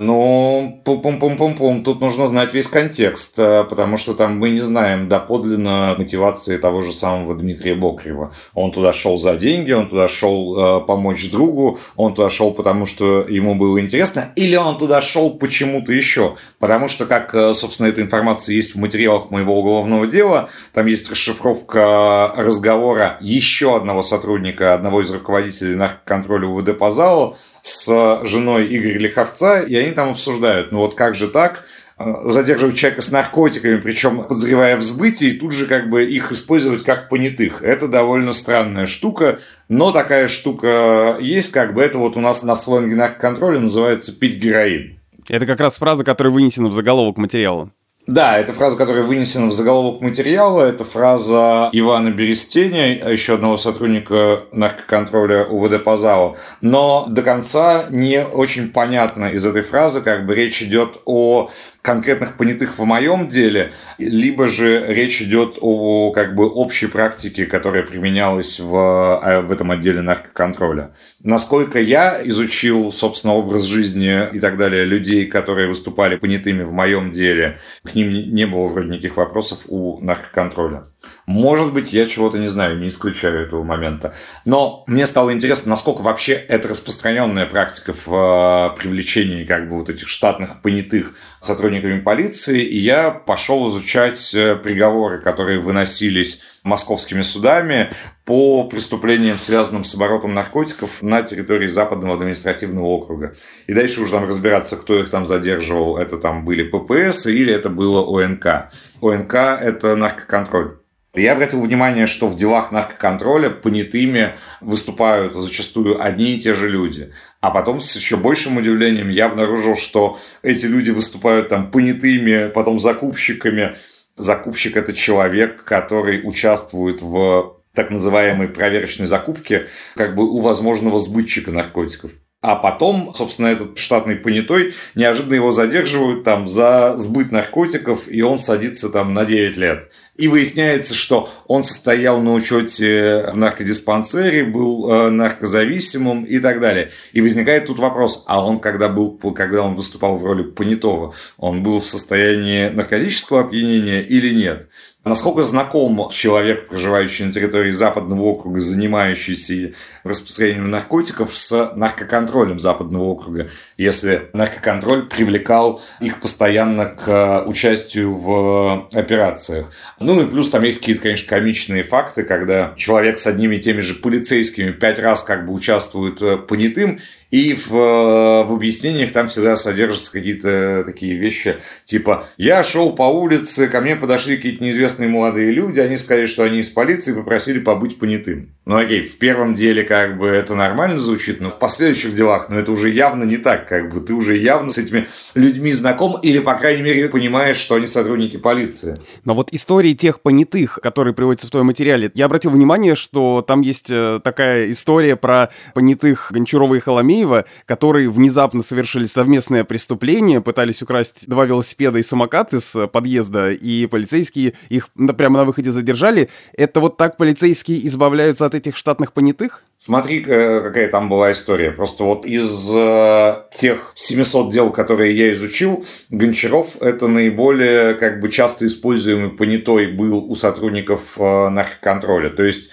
ну, 0.01 0.83
пум-пум-пум-пум-пум, 0.85 1.85
тут 1.85 2.01
нужно 2.01 2.27
знать 2.27 2.53
весь 2.53 2.67
контекст, 2.67 3.39
э, 3.39 3.63
потому 3.63 3.97
что 3.97 4.15
там 4.15 4.37
мы 4.41 4.51
не 4.51 4.61
знаем 4.61 5.09
доподлинно 5.09 5.95
мотивации 5.97 6.57
того 6.57 6.83
же 6.83 6.93
самого 6.93 7.37
Дмитрия 7.37 7.77
Бокрева. 7.77 8.35
Он 8.55 8.73
туда 8.73 8.93
шел 8.93 9.19
за 9.19 9.37
деньги, 9.37 9.71
он 9.71 9.89
туда 9.89 10.09
шел 10.09 10.59
э, 10.59 10.81
помочь 10.85 11.31
другу, 11.31 11.79
он 11.95 12.13
туда 12.13 12.29
шел 12.29 12.51
потому, 12.51 12.87
что 12.87 13.21
ему 13.21 13.55
было 13.55 13.81
интересно, 13.81 14.33
или 14.35 14.57
он 14.57 14.79
туда 14.79 15.01
шел 15.01 15.39
почему-то 15.39 15.93
еще. 15.93 16.35
Потому 16.59 16.89
что, 16.89 17.07
как, 17.07 17.33
э, 17.33 17.55
собственно, 17.55 17.87
эта 17.87 18.03
информация 18.03 18.57
есть 18.57 18.75
в 18.75 18.81
материалах 18.81 19.31
моего 19.31 19.57
уголовного 19.57 20.09
дела, 20.09 20.49
там 20.73 20.87
есть 20.87 21.09
расшифровка 21.09 22.33
разговора 22.37 23.17
еще 23.21 23.77
одного 23.77 24.03
сотрудника, 24.03 24.75
одного 24.75 25.03
из 25.03 25.11
руководителей 25.13 25.77
наркоконтроля 25.77 26.49
УВД 26.49 26.77
по 26.77 26.91
залу, 26.91 27.37
с 27.64 28.21
женой 28.25 28.66
Игоря 28.76 28.99
Лиховца, 28.99 29.61
и 29.61 29.75
они 29.75 29.92
там 29.92 30.11
обсуждают, 30.11 30.71
ну 30.71 30.80
вот 30.80 30.94
как 30.94 31.14
же 31.14 31.28
так, 31.28 31.64
э, 31.99 32.04
задерживать 32.25 32.76
человека 32.76 33.00
с 33.00 33.11
наркотиками, 33.11 33.80
причем 33.80 34.25
подозревая 34.25 34.76
в 34.76 34.83
сбытии, 34.83 35.28
и 35.28 35.38
тут 35.38 35.52
же 35.52 35.64
как 35.64 35.88
бы 35.88 36.04
их 36.04 36.30
использовать 36.30 36.85
как 36.85 37.09
понятых. 37.09 37.62
Это 37.62 37.88
довольно 37.88 38.35
странная 38.35 38.85
штука, 38.85 39.38
но 39.71 39.92
такая 39.92 40.28
штука 40.28 41.16
есть, 41.18 41.52
как 41.52 41.73
бы 41.73 41.80
это 41.80 41.97
вот 41.97 42.18
у 42.18 42.21
нас 42.21 42.42
на 42.42 42.54
сленге 42.54 42.97
наркоконтроля 42.97 43.61
называется 43.61 44.12
«пить 44.12 44.37
героин». 44.37 45.00
Это 45.30 45.47
как 45.47 45.59
раз 45.59 45.76
фраза, 45.76 46.04
которая 46.04 46.35
вынесена 46.35 46.68
в 46.68 46.75
заголовок 46.75 47.16
материала. 47.16 47.71
Да, 48.06 48.37
это 48.38 48.52
фраза, 48.52 48.76
которая 48.76 49.02
вынесена 49.02 49.46
в 49.46 49.52
заголовок 49.52 50.02
материала. 50.02 50.61
Это 50.61 50.84
фраза 50.84 51.70
Ивана 51.73 52.11
Берестеня, 52.11 53.11
еще 53.11 53.34
одного 53.34 53.56
сотрудника 53.56 54.42
наркоконтроля 54.52 55.46
УВД 55.46 55.82
Пазао. 55.82 56.37
Но 56.61 57.06
до 57.08 57.23
конца 57.23 57.87
не 57.88 58.23
очень 58.23 58.68
понятно 58.68 59.26
из 59.26 59.46
этой 59.46 59.62
фразы, 59.62 60.02
как 60.02 60.26
бы 60.26 60.34
речь 60.34 60.62
идет 60.62 60.99
о 61.06 61.50
конкретных 61.85 62.38
понятых 62.38 62.79
в 62.79 62.85
моем 62.85 63.29
деле, 63.29 63.73
либо 63.99 64.49
же 64.49 64.87
речь 64.88 65.21
идет 65.21 65.59
о 65.61 66.12
как 66.12 66.35
бы 66.35 66.49
общей 66.49 66.87
практике, 66.87 67.45
которая 67.45 67.83
применялась 67.83 68.59
в, 68.59 69.21
э, 69.23 69.43
в 69.43 69.53
этом 69.53 69.71
отделе 69.71 70.00
наркоконтроля. 70.00 70.95
Насколько 71.21 71.79
я 71.79 72.26
изучил, 72.26 72.91
собственно, 72.91 73.35
образ 73.35 73.64
жизни 73.64 74.19
и 74.33 74.41
так 74.41 74.57
далее 74.57 74.87
людей, 74.87 75.26
которые 75.26 75.69
выступали 75.69 76.17
понятыми 76.17 76.62
в 76.62 76.73
моем 76.73 77.12
деле, 77.12 77.59
к 77.83 77.95
ним 77.95 78.11
не 78.11 78.47
было 78.47 78.67
вроде 78.69 78.88
никаких 78.88 79.19
вопросов 79.19 79.59
у 79.69 80.00
наркоконтроля. 80.00 80.85
Может 81.26 81.73
быть, 81.73 81.93
я 81.93 82.07
чего-то 82.07 82.38
не 82.38 82.49
знаю, 82.49 82.78
не 82.78 82.88
исключаю 82.88 83.47
этого 83.47 83.64
момента. 83.64 84.14
Но 84.45 84.85
мне 84.87 85.07
стало 85.07 85.33
интересно, 85.33 85.71
насколько 85.71 86.02
вообще 86.02 86.35
это 86.35 86.69
распространенная 86.69 87.47
практика 87.47 87.95
в 87.95 88.73
э, 88.75 88.76
привлечении 88.78 89.45
как 89.45 89.69
бы 89.69 89.78
вот 89.78 89.88
этих 89.88 90.09
штатных 90.09 90.61
понятых 90.61 91.14
сотрудниками 91.40 92.00
полиции. 92.00 92.61
И 92.61 92.78
я 92.78 93.11
пошел 93.11 93.71
изучать 93.71 94.35
э, 94.35 94.57
приговоры, 94.57 95.19
которые 95.19 95.61
выносились 95.61 96.40
московскими 96.62 97.23
судами 97.23 97.90
по 98.26 98.64
преступлениям, 98.64 99.38
связанным 99.38 99.85
с 99.85 99.95
оборотом 99.95 100.35
наркотиков 100.35 101.02
на 101.02 101.23
территории 101.23 101.69
Западного 101.69 102.16
административного 102.16 102.87
округа. 102.87 103.35
И 103.66 103.73
дальше 103.73 104.02
уже 104.02 104.12
там 104.12 104.26
разбираться, 104.26 104.76
кто 104.76 104.99
их 104.99 105.11
там 105.11 105.26
задерживал. 105.26 105.97
Это 105.97 106.19
там 106.19 106.45
были 106.45 106.64
ППС 106.64 107.26
или 107.26 107.52
это 107.52 107.71
было 107.71 108.02
ОНК. 108.02 108.71
ОНК– 109.00 109.35
это 109.61 109.97
наркоконтроль. 109.97 110.84
Я 111.14 111.33
обратил 111.35 111.61
внимание, 111.61 112.09
что 112.09 112.26
в 112.26 112.35
делах 112.35 112.73
наркоконтроля 112.73 113.49
понятыми 113.50 114.35
выступают 114.61 115.35
зачастую 115.35 116.02
одни 116.02 116.35
и 116.35 116.40
те 116.40 116.54
же 116.54 116.68
люди. 116.68 117.12
А 117.40 117.50
потом 117.50 117.80
с 117.80 117.94
еще 117.94 118.16
большим 118.16 118.56
удивлением 118.56 119.11
я 119.11 119.26
обнаружил, 119.26 119.76
что 119.76 120.18
эти 120.42 120.66
люди 120.66 120.90
выступают 120.90 121.50
там 121.50 121.71
понятыми, 121.71 122.49
потом 122.49 122.80
закупщиками. 122.80 123.76
Закупщик– 124.16 124.76
это 124.78 124.92
человек, 124.92 125.62
который 125.62 126.21
участвует 126.25 127.00
в 127.00 127.61
так 127.75 127.90
называемой 127.90 128.49
проверочной 128.49 129.06
закупке 129.06 129.66
как 129.94 130.16
бы 130.16 130.28
у 130.28 130.40
возможного 130.40 130.99
сбытчика 130.99 131.52
наркотиков. 131.52 132.11
А 132.45 132.57
потом, 132.57 133.15
собственно, 133.15 133.47
этот 133.47 133.79
штатный 133.79 134.17
понятой, 134.17 134.75
неожиданно 134.95 135.33
его 135.33 135.51
задерживают 135.51 136.25
там 136.25 136.47
за 136.47 136.95
сбыт 136.99 137.33
наркотиков, 137.33 138.07
и 138.07 138.21
он 138.21 138.39
садится 138.39 138.91
там 138.91 139.15
на 139.15 139.25
9 139.25 139.57
лет. 139.57 139.91
И 140.17 140.29
выясняется, 140.29 140.95
что 140.95 141.27
он 141.47 141.65
состоял 141.65 142.21
на 142.21 142.35
учете 142.35 143.31
в 143.33 143.37
наркодиспансере, 143.39 144.45
был 144.45 144.93
э, 144.93 145.09
наркозависимым 145.09 146.25
и 146.25 146.39
так 146.39 146.61
далее. 146.61 146.91
И 147.15 147.23
возникает 147.23 147.65
тут 147.67 147.79
вопрос, 147.79 148.25
а 148.29 148.47
он 148.47 148.61
когда, 148.61 148.91
был, 148.91 149.13
когда 149.35 149.63
он 149.63 149.75
выступал 149.75 150.19
в 150.19 150.25
роли 150.27 150.43
понятого, 150.43 151.15
он 151.39 151.63
был 151.63 151.81
в 151.81 151.87
состоянии 151.87 152.69
наркотического 152.69 153.41
опьянения 153.41 154.03
или 154.03 154.35
нет? 154.35 154.69
Насколько 155.04 155.42
знаком 155.42 156.08
человек, 156.11 156.66
проживающий 156.68 157.26
на 157.26 157.32
территории 157.32 157.73
Западного 157.73 158.23
округа, 158.23 158.58
занимающийся 158.61 159.73
распространением 160.02 160.70
наркотиков, 160.70 161.34
с 161.37 161.73
наркоконтролем 161.76 162.58
Западного 162.58 163.04
округа, 163.04 163.50
если 163.76 164.30
наркоконтроль 164.32 165.06
привлекал 165.06 165.82
их 166.00 166.20
постоянно 166.20 166.87
к 166.87 167.44
участию 167.46 168.14
в 168.16 168.88
операциях? 168.94 169.70
Ну 170.00 170.23
и 170.23 170.26
плюс 170.26 170.49
там 170.49 170.62
есть 170.62 170.78
какие-то, 170.78 171.02
конечно, 171.02 171.28
комичные 171.28 171.82
факты, 171.82 172.23
когда 172.23 172.73
человек 172.75 173.18
с 173.18 173.26
одними 173.26 173.56
и 173.56 173.61
теми 173.61 173.80
же 173.80 173.96
полицейскими 173.96 174.70
пять 174.70 174.99
раз 174.99 175.23
как 175.23 175.46
бы 175.46 175.52
участвует 175.52 176.23
э, 176.23 176.38
понятым, 176.38 176.99
и 177.31 177.54
в, 177.54 177.71
в 177.71 178.52
объяснениях 178.52 179.12
там 179.12 179.28
всегда 179.28 179.57
содержатся 179.57 180.12
какие-то 180.12 180.85
такие 180.87 181.16
вещи, 181.16 181.57
типа 181.85 182.26
«Я 182.37 182.62
шел 182.62 182.95
по 182.95 183.04
улице, 183.04 183.69
ко 183.69 183.81
мне 183.81 183.97
подошли 183.97 184.37
какие-то 184.37 184.62
неизвестные 184.62 185.09
молодые 185.09 185.50
люди, 185.50 185.81
они 185.81 185.97
сказали, 185.97 186.26
что 186.26 186.45
они 186.45 186.61
из 186.61 186.71
полиции, 186.71 187.12
попросили 187.12 187.59
побыть 187.59 187.99
понятым». 187.99 188.53
Ну 188.66 188.78
окей, 188.78 189.04
в 189.04 189.18
первом 189.18 189.54
деле 189.54 189.83
как 189.85 190.16
бы 190.16 190.26
это 190.26 190.54
нормально 190.54 190.99
звучит, 190.99 191.38
но 191.38 191.50
в 191.50 191.59
последующих 191.59 192.14
делах, 192.14 192.49
ну 192.49 192.56
это 192.56 192.73
уже 192.73 192.88
явно 192.88 193.25
не 193.25 193.37
так, 193.37 193.68
как 193.68 193.92
бы 193.92 194.00
ты 194.00 194.14
уже 194.14 194.38
явно 194.38 194.71
с 194.71 194.78
этими 194.78 195.06
людьми 195.35 195.71
знаком 195.71 196.18
или, 196.23 196.38
по 196.38 196.54
крайней 196.54 196.80
мере, 196.80 197.11
понимаешь, 197.11 197.59
что 197.59 197.75
они 197.75 197.87
сотрудники 197.87 198.38
полиции. 198.38 198.97
Но 199.25 199.35
вот 199.35 199.52
истории 199.52 199.92
тех 199.92 200.23
понятых, 200.23 200.78
которые 200.83 201.12
приводятся 201.12 201.47
в 201.47 201.50
твоем 201.50 201.66
материале, 201.66 202.11
я 202.14 202.25
обратил 202.25 202.52
внимание, 202.52 202.94
что 202.94 203.44
там 203.47 203.61
есть 203.61 203.90
э, 203.90 204.21
такая 204.25 204.71
история 204.71 205.16
про 205.16 205.50
понятых 205.75 206.33
Гончарова 206.33 206.75
и 206.75 206.80
Холомеева, 206.80 207.44
которые 207.66 208.09
внезапно 208.09 208.62
совершили 208.62 209.04
совместное 209.04 209.64
преступление, 209.64 210.40
пытались 210.40 210.80
украсть 210.80 211.28
два 211.28 211.44
велосипеда 211.44 211.99
и 211.99 212.02
самокат 212.02 212.54
из 212.54 212.75
подъезда, 212.90 213.52
и 213.52 213.85
полицейские 213.87 214.54
их 214.71 214.88
прямо 215.18 215.40
на 215.40 215.44
выходе 215.44 215.71
задержали. 215.71 216.30
Это 216.54 216.80
вот 216.80 216.97
так 216.97 217.18
полицейские 217.18 217.87
избавляются 217.87 218.47
от 218.47 218.53
этих 218.54 218.76
штатных 218.76 219.12
понятых? 219.12 219.62
Смотри, 219.76 220.23
какая 220.23 220.88
там 220.88 221.08
была 221.08 221.32
история. 221.32 221.70
Просто 221.70 222.04
вот 222.04 222.25
из 222.25 222.70
э, 222.75 223.37
тех 223.52 223.92
700 223.94 224.50
дел, 224.50 224.70
которые 224.70 225.14
я 225.14 225.30
изучил, 225.32 225.84
Гончаров– 226.11 226.76
это 226.80 227.06
наиболее 227.06 227.94
как 227.94 228.20
бы 228.20 228.30
часто 228.30 228.66
используемый 228.66 229.30
понятой 229.30 229.88
был 229.88 230.30
у 230.30 230.34
сотрудников 230.37 231.18
э, 231.18 231.49
наркоконтроля. 231.50 232.30
То 232.30 232.44
есть 232.44 232.70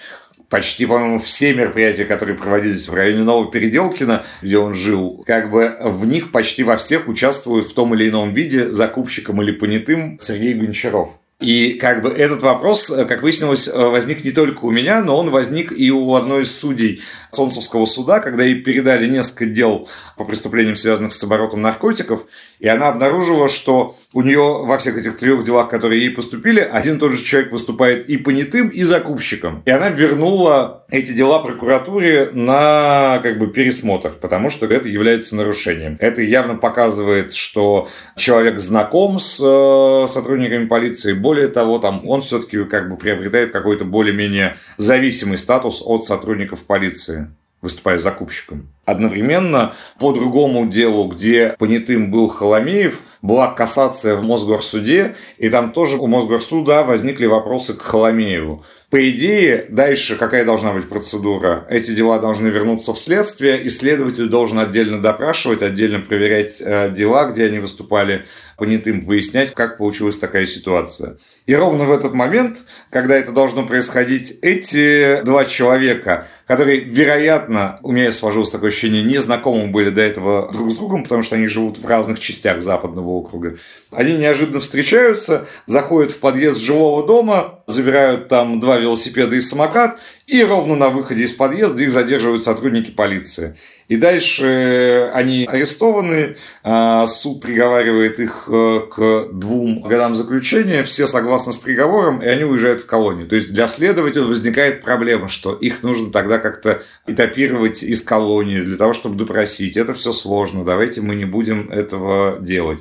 почти, 0.52 0.84
по-моему, 0.84 1.18
все 1.18 1.54
мероприятия, 1.54 2.04
которые 2.04 2.36
проводились 2.36 2.88
в 2.88 2.94
районе 2.94 3.24
Нового 3.24 3.50
Переделкина, 3.50 4.22
где 4.42 4.58
он 4.58 4.74
жил, 4.74 5.24
как 5.26 5.50
бы 5.50 5.74
в 5.80 6.06
них 6.06 6.30
почти 6.30 6.62
во 6.62 6.76
всех 6.76 7.08
участвует 7.08 7.64
в 7.64 7.72
том 7.72 7.94
или 7.94 8.10
ином 8.10 8.34
виде 8.34 8.70
закупщиком 8.70 9.42
или 9.42 9.52
понятым 9.52 10.18
Сергей 10.18 10.52
Гончаров. 10.52 11.10
И 11.42 11.74
как 11.74 12.02
бы 12.02 12.10
этот 12.10 12.42
вопрос, 12.42 12.90
э, 12.90 13.04
как 13.04 13.22
выяснилось, 13.22 13.68
э, 13.68 13.72
возник 13.72 14.24
не 14.24 14.30
только 14.30 14.64
у 14.64 14.70
меня, 14.70 15.02
но 15.02 15.16
он 15.18 15.30
возник 15.30 15.72
и 15.76 15.90
у 15.90 16.14
одной 16.14 16.42
из 16.42 16.56
судей 16.56 17.02
Солнцевского 17.30 17.84
суда, 17.84 18.20
когда 18.20 18.44
ей 18.44 18.56
передали 18.56 19.08
несколько 19.08 19.46
дел 19.46 19.88
по 20.16 20.24
преступлениям, 20.24 20.76
связанных 20.76 21.12
с 21.12 21.24
оборотом 21.24 21.62
наркотиков, 21.62 22.24
и 22.58 22.68
она 22.68 22.88
обнаружила, 22.88 23.48
что 23.48 23.96
у 24.12 24.22
нее 24.22 24.64
во 24.64 24.78
всех 24.78 24.96
этих 24.96 25.16
трех 25.16 25.44
делах, 25.44 25.68
которые 25.68 26.02
ей 26.02 26.10
поступили, 26.10 26.60
один 26.60 26.96
и 26.96 26.98
тот 26.98 27.12
же 27.12 27.24
человек 27.24 27.50
выступает 27.52 28.08
и 28.08 28.16
понятым, 28.16 28.68
и 28.68 28.82
закупщиком. 28.84 29.62
И 29.64 29.70
она 29.70 29.88
вернула 29.88 30.84
эти 30.90 31.12
дела 31.12 31.38
прокуратуре 31.38 32.28
на 32.32 33.18
как 33.22 33.38
бы 33.38 33.48
пересмотр, 33.48 34.10
потому 34.10 34.50
что 34.50 34.66
это 34.66 34.88
является 34.88 35.34
нарушением. 35.36 35.96
Это 36.00 36.20
явно 36.20 36.54
показывает, 36.54 37.32
что 37.32 37.88
человек 38.16 38.58
знаком 38.58 39.18
с 39.18 39.40
э, 39.42 40.06
сотрудниками 40.06 40.66
полиции. 40.66 41.14
Более 41.32 41.48
того, 41.48 41.78
там 41.78 42.06
он 42.06 42.20
все-таки 42.20 42.62
как 42.64 42.90
бы 42.90 42.98
приобретает 42.98 43.52
какой-то 43.52 43.86
более-менее 43.86 44.54
зависимый 44.76 45.38
статус 45.38 45.82
от 45.82 46.04
сотрудников 46.04 46.64
полиции 46.64 47.30
выступая 47.62 47.98
закупщиком. 47.98 48.68
Одновременно 48.84 49.72
по 49.98 50.12
другому 50.12 50.66
делу, 50.66 51.08
где 51.08 51.54
понятым 51.58 52.10
был 52.10 52.28
Холомеев, 52.28 52.98
была 53.22 53.46
кассация 53.46 54.16
в 54.16 54.24
Мосгорсуде, 54.24 55.14
и 55.38 55.48
там 55.48 55.72
тоже 55.72 55.96
у 55.96 56.06
Мосгорсуда 56.06 56.82
возникли 56.82 57.24
вопросы 57.24 57.72
к 57.72 57.80
Холомееву. 57.80 58.62
По 58.92 59.08
идее, 59.08 59.64
дальше 59.70 60.16
какая 60.16 60.44
должна 60.44 60.74
быть 60.74 60.86
процедура? 60.86 61.66
Эти 61.70 61.92
дела 61.92 62.18
должны 62.18 62.48
вернуться 62.48 62.92
в 62.92 62.98
следствие, 62.98 63.58
и 63.62 63.70
следователь 63.70 64.26
должен 64.26 64.58
отдельно 64.58 65.00
допрашивать, 65.00 65.62
отдельно 65.62 66.00
проверять 66.00 66.60
э, 66.62 66.90
дела, 66.90 67.24
где 67.24 67.46
они 67.46 67.58
выступали 67.58 68.26
понятым, 68.58 69.00
выяснять, 69.00 69.52
как 69.54 69.78
получилась 69.78 70.18
такая 70.18 70.44
ситуация. 70.44 71.16
И 71.46 71.54
ровно 71.54 71.84
в 71.84 71.90
этот 71.90 72.12
момент, 72.12 72.58
когда 72.90 73.16
это 73.16 73.32
должно 73.32 73.66
происходить, 73.66 74.38
эти 74.42 75.22
два 75.22 75.46
человека, 75.46 76.28
которые, 76.46 76.80
вероятно, 76.80 77.80
у 77.82 77.92
меня 77.92 78.12
сложилось 78.12 78.50
такое 78.50 78.68
ощущение, 78.68 79.02
не 79.02 79.16
знакомы 79.18 79.68
были 79.68 79.88
до 79.88 80.02
этого 80.02 80.52
друг 80.52 80.70
с 80.70 80.76
другом, 80.76 81.02
потому 81.02 81.22
что 81.22 81.36
они 81.36 81.46
живут 81.46 81.78
в 81.78 81.86
разных 81.86 82.20
частях 82.20 82.62
западного 82.62 83.08
округа, 83.08 83.56
они 83.90 84.18
неожиданно 84.18 84.60
встречаются, 84.60 85.46
заходят 85.66 86.12
в 86.12 86.18
подъезд 86.18 86.60
жилого 86.60 87.06
дома, 87.06 87.61
забирают 87.72 88.28
там 88.28 88.60
два 88.60 88.78
велосипеда 88.78 89.34
и 89.34 89.40
самокат, 89.40 89.98
и 90.26 90.42
ровно 90.44 90.76
на 90.76 90.88
выходе 90.88 91.24
из 91.24 91.32
подъезда 91.32 91.82
их 91.82 91.92
задерживают 91.92 92.44
сотрудники 92.44 92.90
полиции. 92.90 93.56
И 93.88 93.96
дальше 93.96 95.10
они 95.12 95.46
арестованы, 95.50 96.36
а, 96.62 97.06
суд 97.06 97.42
приговаривает 97.42 98.20
их 98.20 98.48
э, 98.50 98.80
к 98.90 99.28
двум 99.32 99.82
годам 99.82 100.14
заключения, 100.14 100.84
все 100.84 101.06
согласны 101.06 101.52
с 101.52 101.58
приговором, 101.58 102.22
и 102.22 102.26
они 102.26 102.44
уезжают 102.44 102.82
в 102.82 102.86
колонию. 102.86 103.28
То 103.28 103.36
есть 103.36 103.52
для 103.52 103.68
следователя 103.68 104.22
возникает 104.22 104.82
проблема, 104.82 105.28
что 105.28 105.54
их 105.54 105.82
нужно 105.82 106.10
тогда 106.10 106.38
как-то 106.38 106.80
этапировать 107.06 107.82
из 107.82 108.00
колонии 108.00 108.60
для 108.60 108.76
того, 108.76 108.94
чтобы 108.94 109.16
допросить. 109.16 109.76
Это 109.76 109.92
все 109.92 110.12
сложно, 110.12 110.64
давайте 110.64 111.02
мы 111.02 111.14
не 111.14 111.26
будем 111.26 111.70
этого 111.70 112.38
делать. 112.40 112.78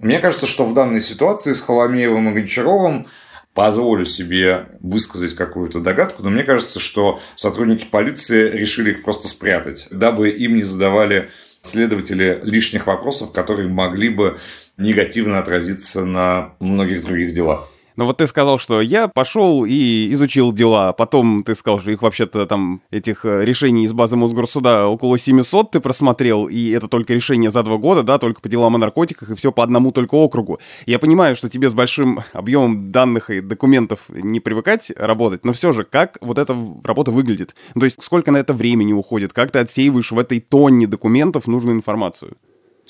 Мне 0.00 0.18
кажется, 0.18 0.46
что 0.46 0.64
в 0.64 0.72
данной 0.72 1.02
ситуации 1.02 1.52
с 1.52 1.60
Холомеевым 1.60 2.30
и 2.30 2.32
Гончаровым 2.32 3.06
позволю 3.54 4.04
себе 4.04 4.68
высказать 4.80 5.34
какую-то 5.34 5.80
догадку, 5.80 6.22
но 6.22 6.30
мне 6.30 6.44
кажется, 6.44 6.80
что 6.80 7.20
сотрудники 7.36 7.84
полиции 7.84 8.50
решили 8.50 8.90
их 8.90 9.02
просто 9.02 9.28
спрятать, 9.28 9.88
дабы 9.90 10.30
им 10.30 10.56
не 10.56 10.62
задавали 10.62 11.30
следователи 11.62 12.40
лишних 12.42 12.86
вопросов, 12.86 13.32
которые 13.32 13.68
могли 13.68 14.08
бы 14.08 14.38
негативно 14.76 15.38
отразиться 15.38 16.04
на 16.04 16.54
многих 16.60 17.04
других 17.04 17.32
делах. 17.32 17.69
Но 18.00 18.06
вот 18.06 18.16
ты 18.16 18.26
сказал, 18.26 18.58
что 18.58 18.80
я 18.80 19.08
пошел 19.08 19.66
и 19.66 20.10
изучил 20.14 20.52
дела, 20.52 20.94
потом 20.94 21.42
ты 21.42 21.54
сказал, 21.54 21.80
что 21.80 21.90
их 21.90 22.00
вообще-то 22.00 22.46
там, 22.46 22.80
этих 22.90 23.26
э, 23.26 23.44
решений 23.44 23.84
из 23.84 23.92
базы 23.92 24.16
Мосгорсуда 24.16 24.86
около 24.86 25.18
700 25.18 25.72
ты 25.72 25.80
просмотрел, 25.80 26.46
и 26.46 26.70
это 26.70 26.88
только 26.88 27.12
решение 27.12 27.50
за 27.50 27.62
два 27.62 27.76
года, 27.76 28.02
да, 28.02 28.16
только 28.16 28.40
по 28.40 28.48
делам 28.48 28.74
о 28.74 28.78
наркотиках, 28.78 29.28
и 29.28 29.34
все 29.34 29.52
по 29.52 29.62
одному 29.62 29.92
только 29.92 30.14
округу. 30.14 30.60
Я 30.86 30.98
понимаю, 30.98 31.36
что 31.36 31.50
тебе 31.50 31.68
с 31.68 31.74
большим 31.74 32.20
объемом 32.32 32.90
данных 32.90 33.28
и 33.28 33.42
документов 33.42 34.08
не 34.08 34.40
привыкать 34.40 34.90
работать, 34.96 35.44
но 35.44 35.52
все 35.52 35.72
же, 35.72 35.84
как 35.84 36.16
вот 36.22 36.38
эта 36.38 36.56
работа 36.82 37.10
выглядит? 37.10 37.54
то 37.78 37.84
есть, 37.84 38.02
сколько 38.02 38.30
на 38.30 38.38
это 38.38 38.54
времени 38.54 38.94
уходит? 38.94 39.34
Как 39.34 39.50
ты 39.50 39.58
отсеиваешь 39.58 40.10
в 40.10 40.18
этой 40.18 40.40
тонне 40.40 40.86
документов 40.86 41.46
нужную 41.46 41.76
информацию? 41.76 42.34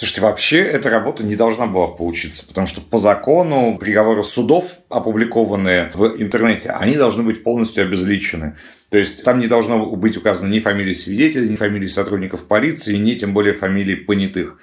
Слушайте, 0.00 0.22
вообще 0.22 0.60
эта 0.60 0.88
работа 0.88 1.22
не 1.22 1.36
должна 1.36 1.66
была 1.66 1.88
получиться, 1.88 2.46
потому 2.46 2.66
что 2.66 2.80
по 2.80 2.96
закону 2.96 3.76
приговоры 3.78 4.24
судов, 4.24 4.76
опубликованные 4.88 5.90
в 5.92 6.22
интернете, 6.22 6.70
они 6.70 6.96
должны 6.96 7.22
быть 7.22 7.42
полностью 7.42 7.84
обезличены. 7.84 8.56
То 8.88 8.96
есть 8.96 9.22
там 9.24 9.40
не 9.40 9.46
должно 9.46 9.84
быть 9.84 10.16
указано 10.16 10.48
ни 10.48 10.58
фамилии 10.58 10.94
свидетелей, 10.94 11.50
ни 11.50 11.56
фамилии 11.56 11.86
сотрудников 11.86 12.46
полиции, 12.46 12.96
ни 12.96 13.12
тем 13.12 13.34
более 13.34 13.52
фамилии 13.52 13.94
понятых. 13.94 14.56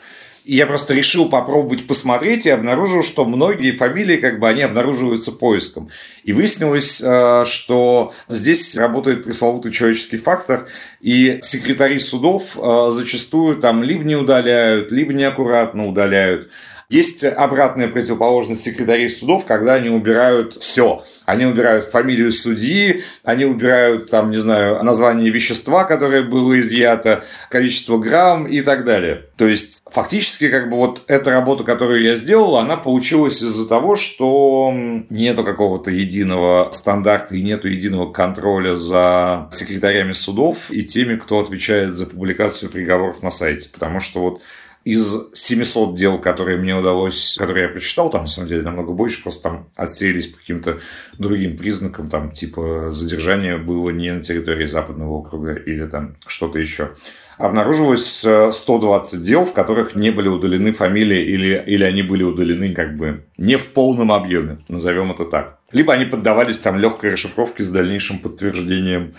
Я 0.49 0.65
просто 0.65 0.93
решил 0.93 1.27
попробовать 1.27 1.87
посмотреть 1.87 2.45
и 2.45 2.49
обнаружил, 2.49 3.03
что 3.03 3.25
многие 3.25 3.71
фамилии, 3.73 4.15
как 4.15 4.39
бы, 4.39 4.47
они 4.47 4.61
обнаруживаются 4.61 5.33
поиском. 5.33 5.89
И 6.23 6.31
выяснилось, 6.31 7.01
э, 7.03 7.43
что 7.45 8.13
здесь 8.29 8.77
работает 8.77 9.25
пресловутый 9.25 9.73
человеческий 9.73 10.15
фактор, 10.15 10.65
и 11.01 11.39
секретари 11.41 11.99
судов 11.99 12.57
э, 12.57 12.89
зачастую 12.91 13.57
там 13.57 13.83
либо 13.83 14.05
не 14.05 14.15
удаляют, 14.15 14.89
либо 14.89 15.11
неаккуратно 15.11 15.85
удаляют. 15.85 16.49
Есть 16.89 17.25
обратная 17.25 17.89
противоположность 17.89 18.63
секретарей 18.63 19.09
судов, 19.09 19.43
когда 19.43 19.73
они 19.73 19.89
убирают 19.89 20.53
все. 20.61 21.03
Они 21.25 21.45
убирают 21.45 21.83
фамилию 21.83 22.31
судьи, 22.31 23.03
они 23.25 23.43
убирают, 23.43 24.09
там, 24.09 24.31
не 24.31 24.37
знаю, 24.37 24.81
название 24.85 25.29
вещества, 25.29 25.83
которое 25.83 26.23
было 26.23 26.57
изъято, 26.61 27.25
количество 27.49 27.97
грамм 27.97 28.47
и 28.47 28.61
так 28.61 28.85
далее. 28.85 29.25
То 29.35 29.45
есть, 29.45 29.81
фактически, 29.85 30.47
как 30.47 30.69
бы 30.69 30.77
вот 30.77 31.03
эта 31.07 31.31
работа, 31.31 31.65
которую 31.65 32.01
я 32.03 32.15
сделал, 32.15 32.55
она 32.55 32.77
получилась 32.77 33.43
из-за 33.43 33.67
того, 33.67 33.97
что 33.97 34.71
нету 35.09 35.43
какого-то 35.43 35.91
единого 35.91 36.71
стандарта 36.71 37.35
и 37.35 37.43
нету 37.43 37.67
единого 37.67 38.13
контроля 38.13 38.75
за 38.75 39.49
секретарями 39.51 40.13
судов 40.13 40.71
и 40.71 40.83
теми, 40.83 41.17
кто 41.17 41.39
отвечает 41.39 41.93
за 41.93 42.05
публикацию 42.05 42.71
приговоров 42.71 43.21
на 43.21 43.29
сайте. 43.29 43.67
Потому 43.73 43.99
что 43.99 44.21
вот 44.21 44.41
из 44.87 45.31
700 45.33 45.95
дел, 45.95 46.17
которые 46.17 46.57
мне 46.57 46.73
удалось, 46.73 47.35
которые 47.37 47.63
я 47.63 47.69
прочитал, 47.69 48.09
там 48.09 48.21
на 48.21 48.27
самом 48.27 48.47
деле 48.47 48.61
намного 48.61 48.93
больше, 48.93 49.21
просто 49.21 49.43
там 49.43 49.67
отсеялись 49.75 50.29
по 50.29 50.37
каким-то 50.37 50.79
другим 51.17 51.57
признакам, 51.57 52.09
там 52.09 52.31
типа 52.31 52.87
задержание 52.91 53.57
было 53.57 53.89
не 53.89 54.13
на 54.13 54.23
территории 54.23 54.65
Западного 54.65 55.11
округа 55.11 55.55
или 55.55 55.85
там 55.87 56.15
что-то 56.25 56.57
еще. 56.59 56.91
Обнаружилось 57.37 58.25
120 58.51 59.13
э, 59.13 59.23
дел, 59.25 59.43
в 59.43 59.51
которых 59.51 59.93
не 59.95 60.09
были 60.09 60.29
удалены 60.29 60.71
фамилии 60.71 61.21
или, 61.21 61.61
или 61.67 61.83
они 61.83 62.01
были 62.01 62.23
удалены 62.23 62.73
как 62.73 62.95
бы 62.95 63.25
не 63.37 63.57
в 63.57 63.73
полном 63.73 64.13
объеме, 64.13 64.59
назовем 64.69 65.11
это 65.11 65.25
так. 65.25 65.59
Либо 65.73 65.91
они 65.91 66.05
поддавались 66.05 66.59
там 66.59 66.79
легкой 66.79 67.11
расшифровке 67.11 67.61
с 67.61 67.71
дальнейшим 67.71 68.19
подтверждением 68.19 69.15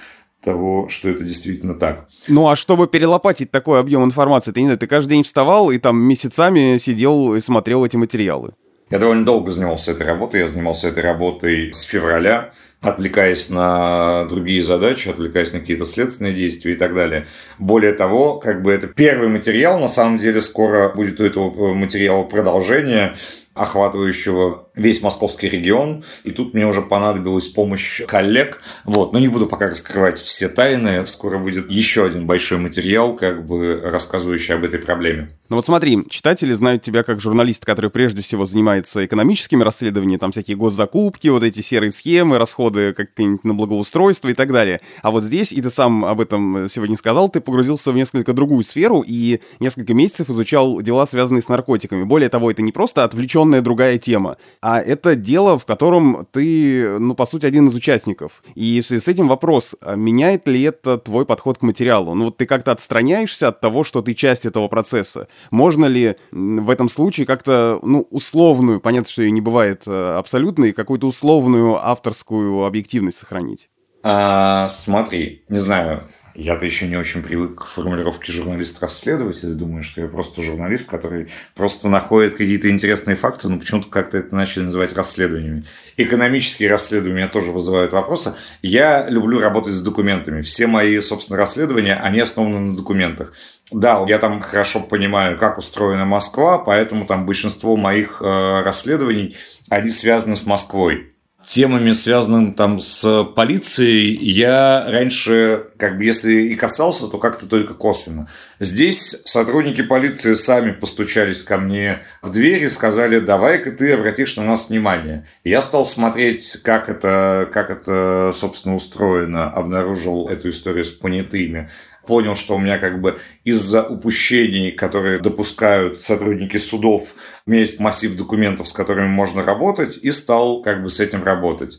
того, 0.48 0.88
что 0.88 1.08
это 1.08 1.24
действительно 1.24 1.74
так. 1.74 2.06
Ну 2.28 2.48
а 2.48 2.56
чтобы 2.56 2.86
перелопатить 2.86 3.50
такой 3.50 3.80
объем 3.80 4.04
информации, 4.04 4.52
ты 4.52 4.60
не 4.60 4.66
знаю, 4.66 4.78
ты 4.78 4.86
каждый 4.86 5.10
день 5.10 5.22
вставал 5.22 5.70
и 5.70 5.78
там 5.78 6.00
месяцами 6.00 6.78
сидел 6.78 7.34
и 7.34 7.40
смотрел 7.40 7.84
эти 7.84 7.96
материалы. 7.96 8.52
Я 8.90 8.98
довольно 8.98 9.26
долго 9.26 9.50
занимался 9.50 9.90
этой 9.90 10.06
работой. 10.06 10.40
Я 10.40 10.48
занимался 10.48 10.88
этой 10.88 11.02
работой 11.02 11.74
с 11.74 11.82
февраля 11.82 12.50
отвлекаясь 12.80 13.50
на 13.50 14.24
другие 14.26 14.62
задачи, 14.62 15.08
отвлекаясь 15.08 15.52
на 15.52 15.60
какие-то 15.60 15.84
следственные 15.84 16.32
действия 16.32 16.72
и 16.72 16.76
так 16.76 16.94
далее. 16.94 17.26
Более 17.58 17.92
того, 17.92 18.38
как 18.38 18.62
бы 18.62 18.72
это 18.72 18.86
первый 18.86 19.28
материал, 19.28 19.80
на 19.80 19.88
самом 19.88 20.18
деле 20.18 20.40
скоро 20.42 20.88
будет 20.90 21.20
у 21.20 21.24
этого 21.24 21.74
материала 21.74 22.22
продолжение, 22.22 23.16
охватывающего 23.54 24.67
весь 24.78 25.02
московский 25.02 25.48
регион, 25.48 26.04
и 26.24 26.30
тут 26.30 26.54
мне 26.54 26.66
уже 26.66 26.82
понадобилась 26.82 27.48
помощь 27.48 28.02
коллег. 28.06 28.60
Вот, 28.84 29.12
но 29.12 29.18
не 29.18 29.28
буду 29.28 29.46
пока 29.46 29.68
раскрывать 29.68 30.18
все 30.18 30.48
тайны. 30.48 31.06
Скоро 31.06 31.38
выйдет 31.38 31.70
еще 31.70 32.06
один 32.06 32.26
большой 32.26 32.58
материал, 32.58 33.14
как 33.14 33.46
бы 33.46 33.80
рассказывающий 33.82 34.54
об 34.54 34.64
этой 34.64 34.78
проблеме. 34.78 35.30
Ну 35.48 35.56
вот 35.56 35.64
смотри, 35.64 35.98
читатели 36.10 36.52
знают 36.52 36.82
тебя 36.82 37.02
как 37.02 37.22
журналист, 37.22 37.64
который 37.64 37.90
прежде 37.90 38.20
всего 38.20 38.44
занимается 38.44 39.06
экономическими 39.06 39.62
расследованиями, 39.62 40.18
там 40.18 40.30
всякие 40.30 40.58
госзакупки, 40.58 41.28
вот 41.28 41.42
эти 41.42 41.60
серые 41.62 41.90
схемы, 41.90 42.36
расходы 42.36 42.92
как-нибудь 42.92 43.44
на 43.44 43.54
благоустройство 43.54 44.28
и 44.28 44.34
так 44.34 44.52
далее. 44.52 44.80
А 45.02 45.10
вот 45.10 45.22
здесь, 45.22 45.52
и 45.52 45.62
ты 45.62 45.70
сам 45.70 46.04
об 46.04 46.20
этом 46.20 46.68
сегодня 46.68 46.98
сказал, 46.98 47.30
ты 47.30 47.40
погрузился 47.40 47.92
в 47.92 47.96
несколько 47.96 48.34
другую 48.34 48.62
сферу 48.62 49.02
и 49.06 49.40
несколько 49.58 49.94
месяцев 49.94 50.28
изучал 50.28 50.82
дела, 50.82 51.06
связанные 51.06 51.40
с 51.40 51.48
наркотиками. 51.48 52.04
Более 52.04 52.28
того, 52.28 52.50
это 52.50 52.60
не 52.60 52.72
просто 52.72 53.04
отвлеченная 53.04 53.62
другая 53.62 53.96
тема, 53.96 54.36
а 54.70 54.80
это 54.80 55.16
дело, 55.16 55.56
в 55.56 55.64
котором 55.64 56.26
ты, 56.30 56.98
ну, 56.98 57.14
по 57.14 57.24
сути, 57.24 57.46
один 57.46 57.68
из 57.68 57.74
участников. 57.74 58.42
И 58.54 58.82
в 58.82 58.86
связи 58.86 59.00
с 59.00 59.08
этим 59.08 59.26
вопрос, 59.26 59.74
а 59.80 59.94
меняет 59.94 60.46
ли 60.46 60.60
это 60.60 60.98
твой 60.98 61.24
подход 61.24 61.56
к 61.56 61.62
материалу? 61.62 62.12
Ну, 62.12 62.26
вот 62.26 62.36
ты 62.36 62.44
как-то 62.44 62.72
отстраняешься 62.72 63.48
от 63.48 63.62
того, 63.62 63.82
что 63.82 64.02
ты 64.02 64.12
часть 64.12 64.44
этого 64.44 64.68
процесса. 64.68 65.28
Можно 65.50 65.86
ли 65.86 66.16
в 66.32 66.68
этом 66.68 66.90
случае 66.90 67.24
как-то, 67.24 67.80
ну, 67.82 68.06
условную, 68.10 68.78
понятно, 68.78 69.10
что 69.10 69.22
ее 69.22 69.30
не 69.30 69.40
бывает 69.40 69.84
э, 69.86 70.16
абсолютной, 70.18 70.72
какую-то 70.72 71.06
условную 71.06 71.76
авторскую 71.76 72.66
объективность 72.66 73.16
сохранить? 73.16 73.70
А, 74.02 74.68
смотри, 74.68 75.44
не 75.48 75.60
знаю, 75.60 76.02
я-то 76.38 76.64
еще 76.64 76.86
не 76.86 76.94
очень 76.94 77.24
привык 77.24 77.56
к 77.56 77.64
формулировке 77.64 78.30
журналист-расследователь. 78.30 79.54
Думаю, 79.54 79.82
что 79.82 80.02
я 80.02 80.06
просто 80.06 80.40
журналист, 80.40 80.88
который 80.88 81.28
просто 81.56 81.88
находит 81.88 82.34
какие-то 82.36 82.70
интересные 82.70 83.16
факты, 83.16 83.48
но 83.48 83.58
почему-то 83.58 83.88
как-то 83.88 84.18
это 84.18 84.36
начали 84.36 84.62
называть 84.62 84.92
расследованиями. 84.92 85.64
Экономические 85.96 86.70
расследования 86.70 87.26
тоже 87.26 87.50
вызывают 87.50 87.92
вопросы. 87.92 88.34
Я 88.62 89.08
люблю 89.08 89.40
работать 89.40 89.74
с 89.74 89.80
документами. 89.80 90.42
Все 90.42 90.68
мои, 90.68 91.00
собственно, 91.00 91.36
расследования, 91.36 91.96
они 91.96 92.20
основаны 92.20 92.60
на 92.60 92.76
документах. 92.76 93.32
Да, 93.72 94.04
я 94.06 94.18
там 94.20 94.40
хорошо 94.40 94.80
понимаю, 94.80 95.36
как 95.38 95.58
устроена 95.58 96.04
Москва, 96.04 96.58
поэтому 96.58 97.04
там 97.04 97.26
большинство 97.26 97.76
моих 97.76 98.22
э, 98.22 98.62
расследований, 98.62 99.36
они 99.68 99.90
связаны 99.90 100.36
с 100.36 100.46
Москвой 100.46 101.17
темами, 101.42 101.92
связанными 101.92 102.50
там 102.50 102.80
с 102.80 103.24
полицией, 103.36 104.16
я 104.16 104.84
раньше, 104.88 105.66
как 105.76 105.96
бы, 105.96 106.04
если 106.04 106.32
и 106.32 106.54
касался, 106.56 107.08
то 107.08 107.18
как-то 107.18 107.46
только 107.46 107.74
косвенно. 107.74 108.28
Здесь 108.58 109.22
сотрудники 109.24 109.82
полиции 109.82 110.34
сами 110.34 110.72
постучались 110.72 111.42
ко 111.42 111.58
мне 111.58 112.02
в 112.22 112.30
дверь 112.30 112.64
и 112.64 112.68
сказали, 112.68 113.20
давай-ка 113.20 113.70
ты 113.70 113.92
обратишь 113.92 114.36
на 114.36 114.44
нас 114.44 114.68
внимание. 114.68 115.26
И 115.44 115.50
я 115.50 115.62
стал 115.62 115.86
смотреть, 115.86 116.60
как 116.62 116.88
это, 116.88 117.48
как 117.52 117.70
это, 117.70 118.32
собственно, 118.34 118.74
устроено, 118.74 119.50
обнаружил 119.50 120.28
эту 120.28 120.50
историю 120.50 120.84
с 120.84 120.90
понятыми 120.90 121.68
понял, 122.08 122.34
что 122.34 122.56
у 122.56 122.58
меня 122.58 122.78
как 122.78 123.02
бы 123.02 123.18
из-за 123.44 123.84
упущений, 123.84 124.72
которые 124.72 125.18
допускают 125.20 126.02
сотрудники 126.02 126.56
судов, 126.56 127.14
у 127.46 127.50
меня 127.50 127.60
есть 127.60 127.78
массив 127.78 128.16
документов, 128.16 128.66
с 128.66 128.72
которыми 128.72 129.08
можно 129.08 129.42
работать, 129.42 129.98
и 130.02 130.10
стал 130.10 130.62
как 130.62 130.82
бы 130.82 130.88
с 130.88 131.00
этим 131.00 131.22
работать. 131.22 131.78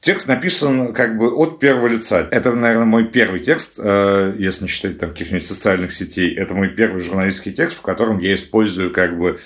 Текст 0.00 0.28
написан 0.28 0.92
как 0.92 1.16
бы 1.16 1.34
от 1.34 1.58
первого 1.58 1.88
лица. 1.88 2.28
Это, 2.30 2.52
наверное, 2.52 2.84
мой 2.84 3.04
первый 3.06 3.40
текст, 3.40 3.80
э, 3.82 4.34
если 4.38 4.64
не 4.64 4.68
считать 4.68 4.98
там 4.98 5.10
каких-нибудь 5.10 5.46
социальных 5.46 5.92
сетей. 5.92 6.34
Это 6.34 6.52
мой 6.54 6.68
первый 6.68 7.00
журналистский 7.00 7.52
текст, 7.52 7.78
в 7.78 7.82
котором 7.82 8.18
я 8.18 8.34
использую 8.34 8.92
как 8.92 9.18
бы 9.18 9.38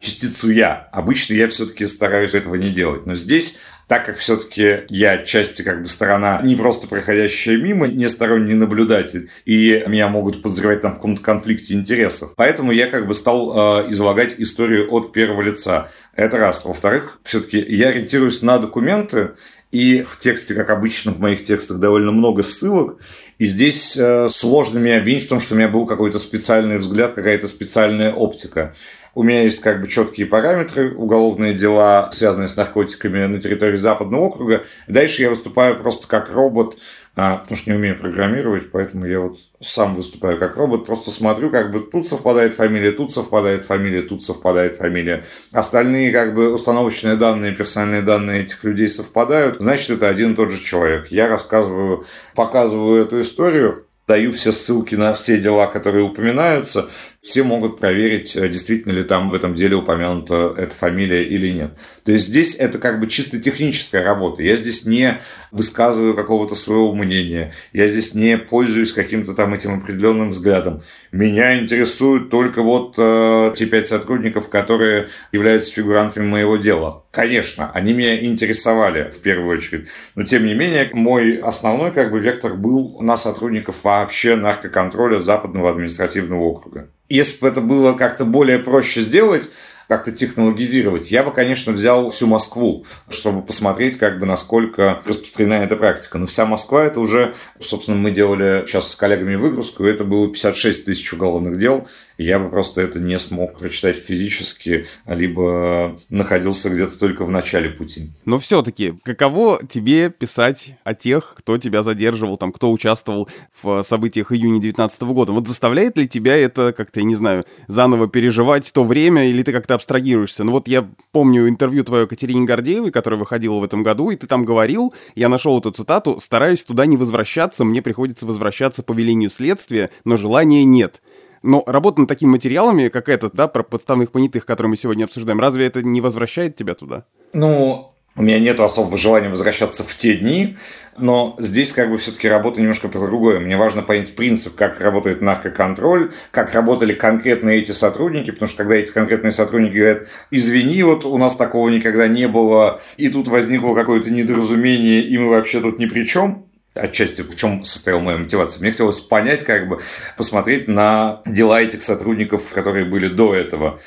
частицу 0.00 0.50
«я». 0.50 0.88
Обычно 0.92 1.34
я 1.34 1.46
все-таки 1.48 1.86
стараюсь 1.86 2.34
этого 2.34 2.54
не 2.54 2.70
делать. 2.70 3.06
Но 3.06 3.14
здесь, 3.14 3.56
так 3.86 4.06
как 4.06 4.16
все-таки 4.16 4.80
я 4.88 5.18
части 5.18 5.62
как 5.62 5.82
бы 5.82 5.88
сторона 5.88 6.40
не 6.42 6.56
просто 6.56 6.86
проходящая 6.86 7.58
мимо, 7.58 7.86
не 7.86 8.08
сторонний 8.08 8.54
наблюдатель, 8.54 9.30
и 9.44 9.84
меня 9.86 10.08
могут 10.08 10.42
подозревать 10.42 10.80
там 10.80 10.92
в 10.92 10.94
каком-то 10.96 11.22
конфликте 11.22 11.74
интересов. 11.74 12.32
Поэтому 12.36 12.72
я 12.72 12.86
как 12.86 13.06
бы 13.06 13.14
стал 13.14 13.84
э, 13.84 13.90
излагать 13.90 14.34
историю 14.38 14.90
от 14.90 15.12
первого 15.12 15.42
лица. 15.42 15.90
Это 16.16 16.38
раз. 16.38 16.64
Во-вторых, 16.64 17.20
все-таки 17.22 17.58
я 17.58 17.88
ориентируюсь 17.88 18.42
на 18.42 18.58
документы, 18.58 19.30
и 19.70 20.02
в 20.02 20.18
тексте, 20.18 20.54
как 20.54 20.70
обычно 20.70 21.12
в 21.12 21.20
моих 21.20 21.44
текстах, 21.44 21.78
довольно 21.78 22.10
много 22.10 22.42
ссылок. 22.42 22.98
И 23.38 23.46
здесь 23.46 23.96
э, 23.96 24.28
сложно 24.28 24.78
меня 24.78 24.98
обвинить 24.98 25.26
в 25.26 25.28
том, 25.28 25.40
что 25.40 25.54
у 25.54 25.58
меня 25.58 25.68
был 25.68 25.86
какой-то 25.86 26.18
специальный 26.18 26.78
взгляд, 26.78 27.12
какая-то 27.12 27.46
специальная 27.46 28.12
оптика. 28.12 28.74
У 29.14 29.22
меня 29.22 29.42
есть 29.42 29.60
как 29.60 29.80
бы 29.80 29.88
четкие 29.88 30.26
параметры, 30.26 30.94
уголовные 30.94 31.54
дела, 31.54 32.08
связанные 32.12 32.48
с 32.48 32.56
наркотиками 32.56 33.24
на 33.26 33.40
территории 33.40 33.76
Западного 33.76 34.22
округа. 34.22 34.62
Дальше 34.86 35.22
я 35.22 35.30
выступаю 35.30 35.80
просто 35.80 36.06
как 36.06 36.32
робот, 36.32 36.76
а, 37.16 37.38
потому 37.38 37.56
что 37.56 37.70
не 37.70 37.76
умею 37.76 37.98
программировать, 37.98 38.70
поэтому 38.70 39.04
я 39.04 39.20
вот 39.20 39.38
сам 39.58 39.96
выступаю 39.96 40.38
как 40.38 40.56
робот, 40.56 40.86
просто 40.86 41.10
смотрю, 41.10 41.50
как 41.50 41.72
бы 41.72 41.80
тут 41.80 42.06
совпадает 42.06 42.54
фамилия, 42.54 42.92
тут 42.92 43.12
совпадает 43.12 43.64
фамилия, 43.64 44.02
тут 44.02 44.22
совпадает 44.22 44.76
фамилия. 44.76 45.24
Остальные 45.52 46.12
как 46.12 46.34
бы 46.34 46.54
установочные 46.54 47.16
данные, 47.16 47.52
персональные 47.52 48.02
данные 48.02 48.42
этих 48.42 48.62
людей 48.62 48.88
совпадают, 48.88 49.60
значит, 49.60 49.90
это 49.90 50.08
один 50.08 50.32
и 50.32 50.36
тот 50.36 50.50
же 50.50 50.62
человек. 50.62 51.08
Я 51.08 51.28
рассказываю, 51.28 52.06
показываю 52.36 53.04
эту 53.04 53.20
историю, 53.20 53.86
даю 54.06 54.32
все 54.32 54.52
ссылки 54.52 54.94
на 54.94 55.12
все 55.12 55.38
дела, 55.38 55.66
которые 55.66 56.04
упоминаются, 56.04 56.88
все 57.22 57.42
могут 57.42 57.78
проверить, 57.78 58.34
э, 58.34 58.48
действительно 58.48 58.92
ли 58.92 59.02
там 59.02 59.28
в 59.28 59.34
этом 59.34 59.54
деле 59.54 59.76
упомянута 59.76 60.54
эта 60.56 60.74
фамилия 60.74 61.22
или 61.22 61.52
нет. 61.52 61.76
То 62.02 62.12
есть 62.12 62.26
здесь 62.26 62.56
это 62.56 62.78
как 62.78 62.98
бы 62.98 63.08
чисто 63.08 63.38
техническая 63.38 64.02
работа. 64.02 64.42
Я 64.42 64.56
здесь 64.56 64.86
не 64.86 65.20
высказываю 65.50 66.14
какого-то 66.14 66.54
своего 66.54 66.94
мнения, 66.94 67.52
я 67.74 67.88
здесь 67.88 68.14
не 68.14 68.38
пользуюсь 68.38 68.94
каким-то 68.94 69.34
там 69.34 69.52
этим 69.52 69.74
определенным 69.74 70.30
взглядом. 70.30 70.80
Меня 71.12 71.60
интересуют 71.60 72.30
только 72.30 72.62
вот 72.62 72.94
э, 72.96 73.52
те 73.54 73.66
пять 73.66 73.86
сотрудников, 73.86 74.48
которые 74.48 75.08
являются 75.30 75.72
фигурантами 75.74 76.24
моего 76.24 76.56
дела. 76.56 77.04
Конечно, 77.10 77.70
они 77.72 77.92
меня 77.92 78.24
интересовали 78.24 79.10
в 79.10 79.18
первую 79.18 79.58
очередь, 79.58 79.88
но 80.14 80.22
тем 80.22 80.46
не 80.46 80.54
менее 80.54 80.88
мой 80.94 81.36
основной 81.36 81.92
как 81.92 82.12
бы 82.12 82.20
вектор 82.20 82.54
был 82.54 82.98
на 83.02 83.18
сотрудников 83.18 83.76
вообще 83.82 84.36
наркоконтроля 84.36 85.18
Западного 85.18 85.70
административного 85.70 86.40
округа. 86.40 86.88
Если 87.10 87.40
бы 87.40 87.48
это 87.48 87.60
было 87.60 87.92
как-то 87.92 88.24
более 88.24 88.60
проще 88.60 89.00
сделать, 89.00 89.50
как-то 89.88 90.12
технологизировать, 90.12 91.10
я 91.10 91.24
бы, 91.24 91.32
конечно, 91.32 91.72
взял 91.72 92.10
всю 92.10 92.28
Москву, 92.28 92.86
чтобы 93.08 93.42
посмотреть, 93.42 93.98
как 93.98 94.20
бы, 94.20 94.26
насколько 94.26 95.02
распространена 95.04 95.64
эта 95.64 95.74
практика. 95.74 96.18
Но 96.18 96.26
вся 96.26 96.46
Москва, 96.46 96.84
это 96.84 97.00
уже, 97.00 97.34
собственно, 97.58 97.96
мы 97.96 98.12
делали 98.12 98.62
сейчас 98.64 98.92
с 98.92 98.94
коллегами 98.94 99.34
выгрузку, 99.34 99.82
это 99.82 100.04
было 100.04 100.28
56 100.28 100.84
тысяч 100.84 101.12
уголовных 101.12 101.58
дел, 101.58 101.88
я 102.22 102.38
бы 102.38 102.50
просто 102.50 102.80
это 102.80 102.98
не 102.98 103.18
смог 103.18 103.58
прочитать 103.58 103.96
физически, 103.96 104.84
либо 105.06 105.96
находился 106.08 106.70
где-то 106.70 106.98
только 106.98 107.24
в 107.24 107.30
начале 107.30 107.70
пути. 107.70 108.10
Но 108.24 108.38
все-таки, 108.38 108.94
каково 109.02 109.60
тебе 109.66 110.10
писать 110.10 110.74
о 110.84 110.94
тех, 110.94 111.34
кто 111.38 111.58
тебя 111.58 111.82
задерживал, 111.82 112.36
там, 112.36 112.52
кто 112.52 112.70
участвовал 112.70 113.28
в 113.62 113.82
событиях 113.82 114.32
июня 114.32 114.60
2019 114.60 115.02
года? 115.02 115.32
Вот 115.32 115.46
заставляет 115.46 115.96
ли 115.96 116.08
тебя 116.08 116.36
это 116.36 116.72
как-то, 116.76 117.00
я 117.00 117.06
не 117.06 117.14
знаю, 117.14 117.44
заново 117.68 118.08
переживать 118.08 118.70
то 118.72 118.84
время, 118.84 119.28
или 119.28 119.42
ты 119.42 119.52
как-то 119.52 119.74
абстрагируешься? 119.74 120.44
Ну 120.44 120.52
вот 120.52 120.68
я 120.68 120.88
помню 121.12 121.48
интервью 121.48 121.84
твое 121.84 122.06
Катерине 122.06 122.44
Гордеевой, 122.44 122.90
которое 122.90 123.16
выходило 123.16 123.58
в 123.60 123.64
этом 123.64 123.82
году, 123.82 124.10
и 124.10 124.16
ты 124.16 124.26
там 124.26 124.44
говорил, 124.44 124.94
я 125.14 125.28
нашел 125.28 125.58
эту 125.58 125.70
цитату, 125.70 126.18
стараюсь 126.20 126.64
туда 126.64 126.86
не 126.86 126.96
возвращаться, 126.96 127.64
мне 127.64 127.82
приходится 127.82 128.26
возвращаться 128.26 128.82
по 128.82 128.92
велению 128.92 129.30
следствия, 129.30 129.90
но 130.04 130.16
желания 130.16 130.64
нет. 130.64 131.00
Но 131.42 131.62
работа 131.66 132.00
над 132.00 132.08
такими 132.08 132.30
материалами, 132.30 132.88
как 132.88 133.08
этот, 133.08 133.34
да, 133.34 133.48
про 133.48 133.62
подставных 133.62 134.12
понятых, 134.12 134.44
которые 134.44 134.70
мы 134.70 134.76
сегодня 134.76 135.04
обсуждаем, 135.04 135.40
разве 135.40 135.66
это 135.66 135.82
не 135.82 136.00
возвращает 136.00 136.56
тебя 136.56 136.74
туда? 136.74 137.04
Ну, 137.32 137.92
у 138.16 138.22
меня 138.22 138.38
нет 138.38 138.60
особого 138.60 138.96
желания 138.96 139.28
возвращаться 139.28 139.84
в 139.84 139.94
те 139.96 140.14
дни, 140.14 140.56
но 140.98 141.36
здесь 141.38 141.72
как 141.72 141.88
бы 141.88 141.96
все-таки 141.96 142.28
работа 142.28 142.60
немножко 142.60 142.88
про 142.88 143.00
другое. 143.00 143.40
Мне 143.40 143.56
важно 143.56 143.82
понять 143.82 144.14
принцип, 144.16 144.56
как 144.56 144.80
работает 144.80 145.22
наркоконтроль, 145.22 146.10
как 146.30 146.52
работали 146.52 146.92
конкретно 146.92 147.50
эти 147.50 147.70
сотрудники, 147.70 148.32
потому 148.32 148.48
что 148.48 148.58
когда 148.58 148.74
эти 148.74 148.90
конкретные 148.92 149.32
сотрудники 149.32 149.74
говорят, 149.74 150.08
извини, 150.30 150.82
вот 150.82 151.04
у 151.06 151.16
нас 151.16 151.36
такого 151.36 151.70
никогда 151.70 152.08
не 152.08 152.28
было, 152.28 152.80
и 152.96 153.08
тут 153.08 153.28
возникло 153.28 153.74
какое-то 153.74 154.10
недоразумение, 154.10 155.00
и 155.00 155.16
мы 155.16 155.30
вообще 155.30 155.60
тут 155.60 155.78
ни 155.78 155.86
при 155.86 156.04
чем, 156.04 156.49
отчасти 156.74 157.22
в 157.22 157.34
чем 157.36 157.64
состояла 157.64 158.00
моя 158.00 158.18
мотивация. 158.18 158.60
Мне 158.60 158.70
хотелось 158.70 159.00
понять, 159.00 159.44
как 159.44 159.68
бы 159.68 159.80
посмотреть 160.16 160.68
на 160.68 161.22
дела 161.26 161.60
этих 161.60 161.82
сотрудников, 161.82 162.52
которые 162.52 162.84
были 162.84 163.08
до 163.08 163.34
этого. 163.34 163.80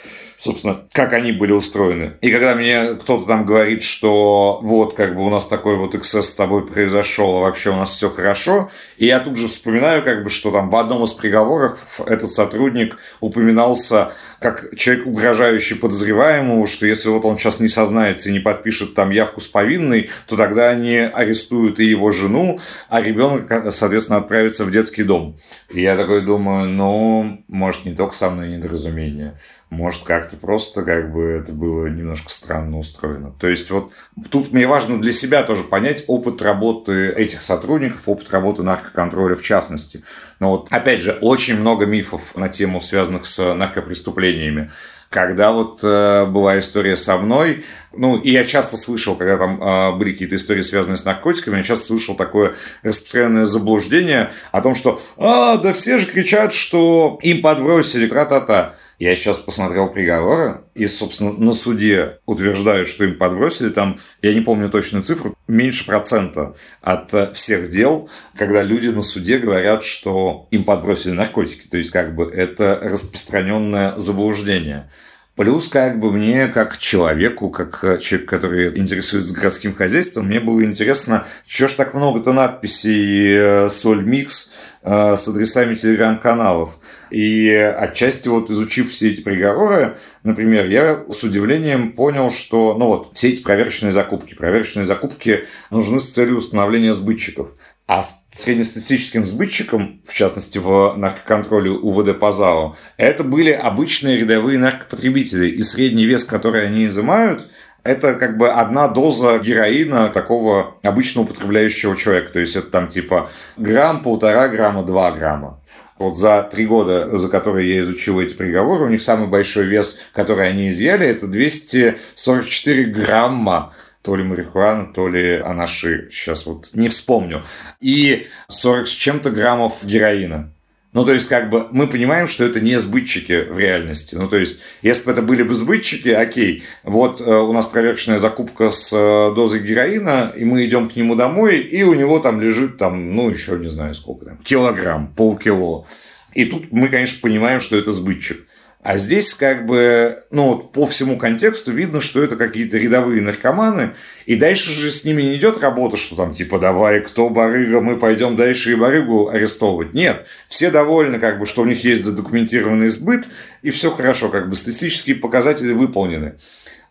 Собственно, 0.43 0.83
как 0.91 1.13
они 1.13 1.31
были 1.31 1.53
устроены. 1.53 2.13
И 2.21 2.31
когда 2.31 2.53
мне 2.53 2.95
кто-то 2.95 3.25
там 3.25 3.45
говорит, 3.45 3.81
что 3.81 4.59
вот, 4.61 4.93
как 4.93 5.15
бы 5.15 5.25
у 5.25 5.29
нас 5.29 5.45
такой 5.45 5.77
вот 5.77 5.95
эксцесс 5.95 6.29
с 6.29 6.35
тобой 6.35 6.67
произошел, 6.67 7.37
а 7.37 7.41
вообще 7.41 7.69
у 7.69 7.75
нас 7.75 7.91
все 7.91 8.09
хорошо, 8.09 8.69
и 8.97 9.05
я 9.05 9.19
тут 9.19 9.37
же 9.37 9.47
вспоминаю, 9.47 10.03
как 10.03 10.23
бы, 10.23 10.29
что 10.29 10.51
там 10.51 10.69
в 10.69 10.75
одном 10.75 11.03
из 11.03 11.13
приговоров 11.13 12.01
этот 12.05 12.29
сотрудник 12.29 12.97
упоминался 13.21 14.11
как 14.39 14.75
человек, 14.75 15.07
угрожающий 15.07 15.77
подозреваемому, 15.77 16.67
что 16.67 16.85
если 16.85 17.07
вот 17.07 17.23
он 17.23 17.37
сейчас 17.37 17.61
не 17.61 17.69
сознается 17.69 18.29
и 18.29 18.33
не 18.33 18.39
подпишет 18.39 18.95
там 18.95 19.11
явку 19.11 19.39
с 19.39 19.47
повинной, 19.47 20.09
то 20.27 20.35
тогда 20.35 20.69
они 20.69 20.97
арестуют 20.97 21.79
и 21.79 21.85
его 21.85 22.11
жену, 22.11 22.59
а 22.89 23.01
ребенок, 23.01 23.49
соответственно, 23.73 24.19
отправится 24.19 24.65
в 24.65 24.71
детский 24.71 25.03
дом. 25.03 25.37
И 25.69 25.81
я 25.81 25.95
такой 25.95 26.25
думаю, 26.25 26.69
ну, 26.69 27.43
может, 27.47 27.85
не 27.85 27.93
только 27.95 28.13
со 28.13 28.29
мной 28.29 28.49
недоразумение. 28.49 29.37
Может, 29.73 30.03
как-то 30.03 30.37
просто 30.37 30.83
как 30.83 31.11
бы 31.11 31.23
это 31.23 31.51
было 31.51 31.87
немножко 31.87 32.29
странно 32.29 32.77
устроено. 32.77 33.33
То 33.39 33.47
есть 33.47 33.71
вот 33.71 33.91
тут 34.29 34.51
мне 34.51 34.67
важно 34.67 35.01
для 35.01 35.11
себя 35.11 35.41
тоже 35.41 35.63
понять 35.63 36.03
опыт 36.05 36.43
работы 36.43 37.09
этих 37.09 37.41
сотрудников, 37.41 38.03
опыт 38.05 38.29
работы 38.31 38.61
наркоконтроля 38.61 39.35
в 39.35 39.41
частности. 39.41 40.03
Но 40.39 40.51
вот 40.51 40.67
опять 40.69 41.01
же, 41.01 41.17
очень 41.21 41.59
много 41.59 41.87
мифов 41.87 42.35
на 42.35 42.49
тему, 42.49 42.81
связанных 42.81 43.25
с 43.25 43.53
наркопреступлениями 43.55 44.69
когда 45.09 45.51
вот 45.51 45.79
э, 45.83 46.25
была 46.25 46.59
история 46.59 46.97
со 46.97 47.17
мной, 47.19 47.63
ну, 47.95 48.17
и 48.17 48.31
я 48.31 48.43
часто 48.43 48.77
слышал, 48.77 49.15
когда 49.15 49.37
там 49.37 49.61
э, 49.61 49.95
были 49.95 50.11
какие-то 50.11 50.35
истории, 50.35 50.63
связанные 50.63 50.97
с 50.97 51.05
наркотиками, 51.05 51.57
я 51.57 51.63
часто 51.63 51.85
слышал 51.85 52.15
такое 52.15 52.55
распространенное 52.81 53.45
заблуждение 53.45 54.31
о 54.51 54.61
том, 54.61 54.73
что 54.73 54.99
«А, 55.17 55.57
да 55.57 55.73
все 55.73 55.99
же 55.99 56.07
кричат, 56.07 56.51
что 56.51 57.19
им 57.21 57.43
подбросили, 57.43 58.07
тра-та-та». 58.07 58.73
Я 58.99 59.15
сейчас 59.15 59.39
посмотрел 59.39 59.89
приговоры, 59.89 60.61
и, 60.75 60.87
собственно, 60.87 61.33
на 61.33 61.53
суде 61.53 62.19
утверждают, 62.25 62.87
что 62.87 63.03
им 63.03 63.17
подбросили 63.17 63.69
там, 63.69 63.97
я 64.21 64.33
не 64.33 64.41
помню 64.41 64.69
точную 64.69 65.03
цифру, 65.03 65.35
меньше 65.47 65.85
процента 65.85 66.55
от 66.81 67.13
э, 67.13 67.31
всех 67.33 67.69
дел, 67.69 68.09
когда 68.37 68.61
люди 68.61 68.87
на 68.87 69.01
суде 69.01 69.39
говорят, 69.39 69.83
что 69.83 70.47
им 70.51 70.63
подбросили 70.63 71.11
наркотики. 71.11 71.67
То 71.67 71.77
есть, 71.77 71.91
как 71.91 72.15
бы, 72.15 72.25
это 72.25 72.79
распространенное 72.81 73.95
заблуждение. 73.97 74.89
Плюс, 75.35 75.67
как 75.67 75.99
бы 75.99 76.11
мне, 76.11 76.47
как 76.47 76.77
человеку, 76.77 77.49
как 77.49 77.83
э, 77.83 77.97
человек, 77.97 78.29
который 78.29 78.77
интересуется 78.77 79.33
городским 79.33 79.73
хозяйством, 79.73 80.27
мне 80.27 80.39
было 80.39 80.63
интересно, 80.63 81.25
что 81.47 81.67
ж 81.67 81.73
так 81.73 81.95
много-то 81.95 82.33
надписей 82.33 83.65
э, 83.65 83.69
«Соль 83.71 84.05
Микс», 84.05 84.53
с 84.83 85.27
адресами 85.27 85.75
телеграм-каналов. 85.75 86.79
И 87.09 87.49
отчасти 87.49 88.27
вот 88.27 88.49
изучив 88.49 88.91
все 88.91 89.11
эти 89.11 89.21
приговоры, 89.21 89.95
например, 90.23 90.65
я 90.67 91.03
с 91.09 91.23
удивлением 91.23 91.93
понял, 91.93 92.29
что 92.29 92.75
ну 92.77 92.87
вот, 92.87 93.11
все 93.13 93.29
эти 93.29 93.41
проверочные 93.41 93.91
закупки, 93.91 94.33
проверочные 94.33 94.85
закупки 94.85 95.45
нужны 95.69 95.99
с 95.99 96.09
целью 96.09 96.37
установления 96.37 96.93
сбытчиков. 96.93 97.49
А 97.85 98.01
среднестатистическим 98.31 99.25
сбытчиком, 99.25 100.01
в 100.07 100.13
частности 100.13 100.57
в 100.57 100.95
наркоконтроле 100.95 101.69
УВД 101.69 102.17
по 102.17 102.31
ЗАО, 102.31 102.77
это 102.97 103.25
были 103.25 103.51
обычные 103.51 104.17
рядовые 104.17 104.57
наркопотребители. 104.57 105.49
И 105.49 105.61
средний 105.63 106.05
вес, 106.05 106.23
который 106.23 106.65
они 106.65 106.85
изымают, 106.85 107.49
это 107.83 108.15
как 108.15 108.37
бы 108.37 108.49
одна 108.49 108.87
доза 108.87 109.39
героина 109.39 110.09
такого 110.09 110.77
обычно 110.83 111.21
употребляющего 111.21 111.95
человека. 111.95 112.31
То 112.33 112.39
есть 112.39 112.55
это 112.55 112.67
там 112.67 112.87
типа 112.87 113.29
грамм, 113.57 114.01
полтора 114.01 114.47
грамма, 114.47 114.83
два 114.83 115.11
грамма. 115.11 115.59
Вот 115.99 116.17
за 116.17 116.43
три 116.43 116.65
года, 116.65 117.15
за 117.17 117.29
которые 117.29 117.75
я 117.75 117.81
изучил 117.81 118.19
эти 118.19 118.33
приговоры, 118.33 118.85
у 118.85 118.89
них 118.89 119.01
самый 119.01 119.27
большой 119.27 119.65
вес, 119.65 119.99
который 120.13 120.47
они 120.47 120.69
изъяли, 120.69 121.05
это 121.05 121.27
244 121.27 122.85
грамма 122.85 123.71
то 124.01 124.17
ли 124.17 124.23
марихуана, 124.23 124.93
то 124.93 125.07
ли 125.07 125.37
анаши, 125.37 126.09
сейчас 126.11 126.45
вот 126.45 126.71
не 126.73 126.89
вспомню, 126.89 127.43
и 127.79 128.27
40 128.49 128.87
с 128.87 128.91
чем-то 128.91 129.31
граммов 129.31 129.77
героина. 129.83 130.51
Ну, 130.93 131.05
то 131.05 131.11
есть, 131.11 131.27
как 131.27 131.49
бы 131.49 131.67
мы 131.71 131.87
понимаем, 131.87 132.27
что 132.27 132.43
это 132.43 132.59
не 132.59 132.79
сбытчики 132.79 133.45
в 133.49 133.57
реальности. 133.57 134.13
Ну, 134.15 134.29
то 134.29 134.37
есть, 134.37 134.59
если 134.83 135.05
бы 135.05 135.11
это 135.11 135.21
были 135.23 135.41
бы 135.41 135.53
сбытчики, 135.55 136.09
окей, 136.09 136.63
вот 136.83 137.19
э, 137.19 137.23
у 137.23 137.51
нас 137.51 137.65
проверочная 137.65 138.19
закупка 138.19 138.69
с 138.69 138.93
э, 138.93 139.35
дозой 139.35 139.61
героина, 139.61 140.31
и 140.35 140.45
мы 140.45 140.63
идем 140.65 140.87
к 140.87 140.95
нему 140.95 141.15
домой, 141.15 141.59
и 141.59 141.81
у 141.83 141.95
него 141.95 142.19
там 142.19 142.39
лежит, 142.39 142.77
там, 142.77 143.15
ну, 143.15 143.29
еще 143.29 143.57
не 143.57 143.69
знаю 143.69 143.95
сколько 143.95 144.25
там, 144.25 144.37
килограмм, 144.37 145.11
полкило. 145.15 145.85
И 146.33 146.45
тут 146.45 146.71
мы, 146.71 146.89
конечно, 146.89 147.19
понимаем, 147.21 147.59
что 147.59 147.75
это 147.75 147.91
сбытчик. 147.91 148.45
А 148.83 148.97
здесь 148.97 149.33
как 149.33 149.65
бы, 149.65 150.23
ну, 150.29 150.57
по 150.57 150.85
всему 150.85 151.17
контексту 151.17 151.71
видно, 151.71 152.01
что 152.01 152.21
это 152.21 152.35
какие-то 152.35 152.77
рядовые 152.77 153.21
наркоманы, 153.21 153.91
и 154.25 154.35
дальше 154.35 154.71
же 154.71 154.91
с 154.91 155.05
ними 155.05 155.21
не 155.21 155.35
идет 155.35 155.61
работа, 155.61 155.95
что 155.95 156.17
там 156.17 156.33
типа 156.33 156.59
давай, 156.59 156.99
кто 156.99 157.29
барыга, 157.29 157.79
мы 157.79 157.97
пойдем 157.97 158.35
дальше 158.35 158.73
и 158.73 158.75
барыгу 158.75 159.29
арестовывать. 159.29 159.93
Нет, 159.93 160.27
все 160.49 160.69
довольны, 160.69 161.17
как 161.19 161.39
бы, 161.39 161.45
что 161.45 161.61
у 161.61 161.65
них 161.65 161.85
есть 161.85 162.03
задокументированный 162.03 162.89
сбыт, 162.89 163.25
и 163.61 163.71
все 163.71 163.89
хорошо, 163.89 164.27
как 164.27 164.49
бы 164.49 164.57
статистические 164.57 165.15
показатели 165.15 165.71
выполнены. 165.71 166.35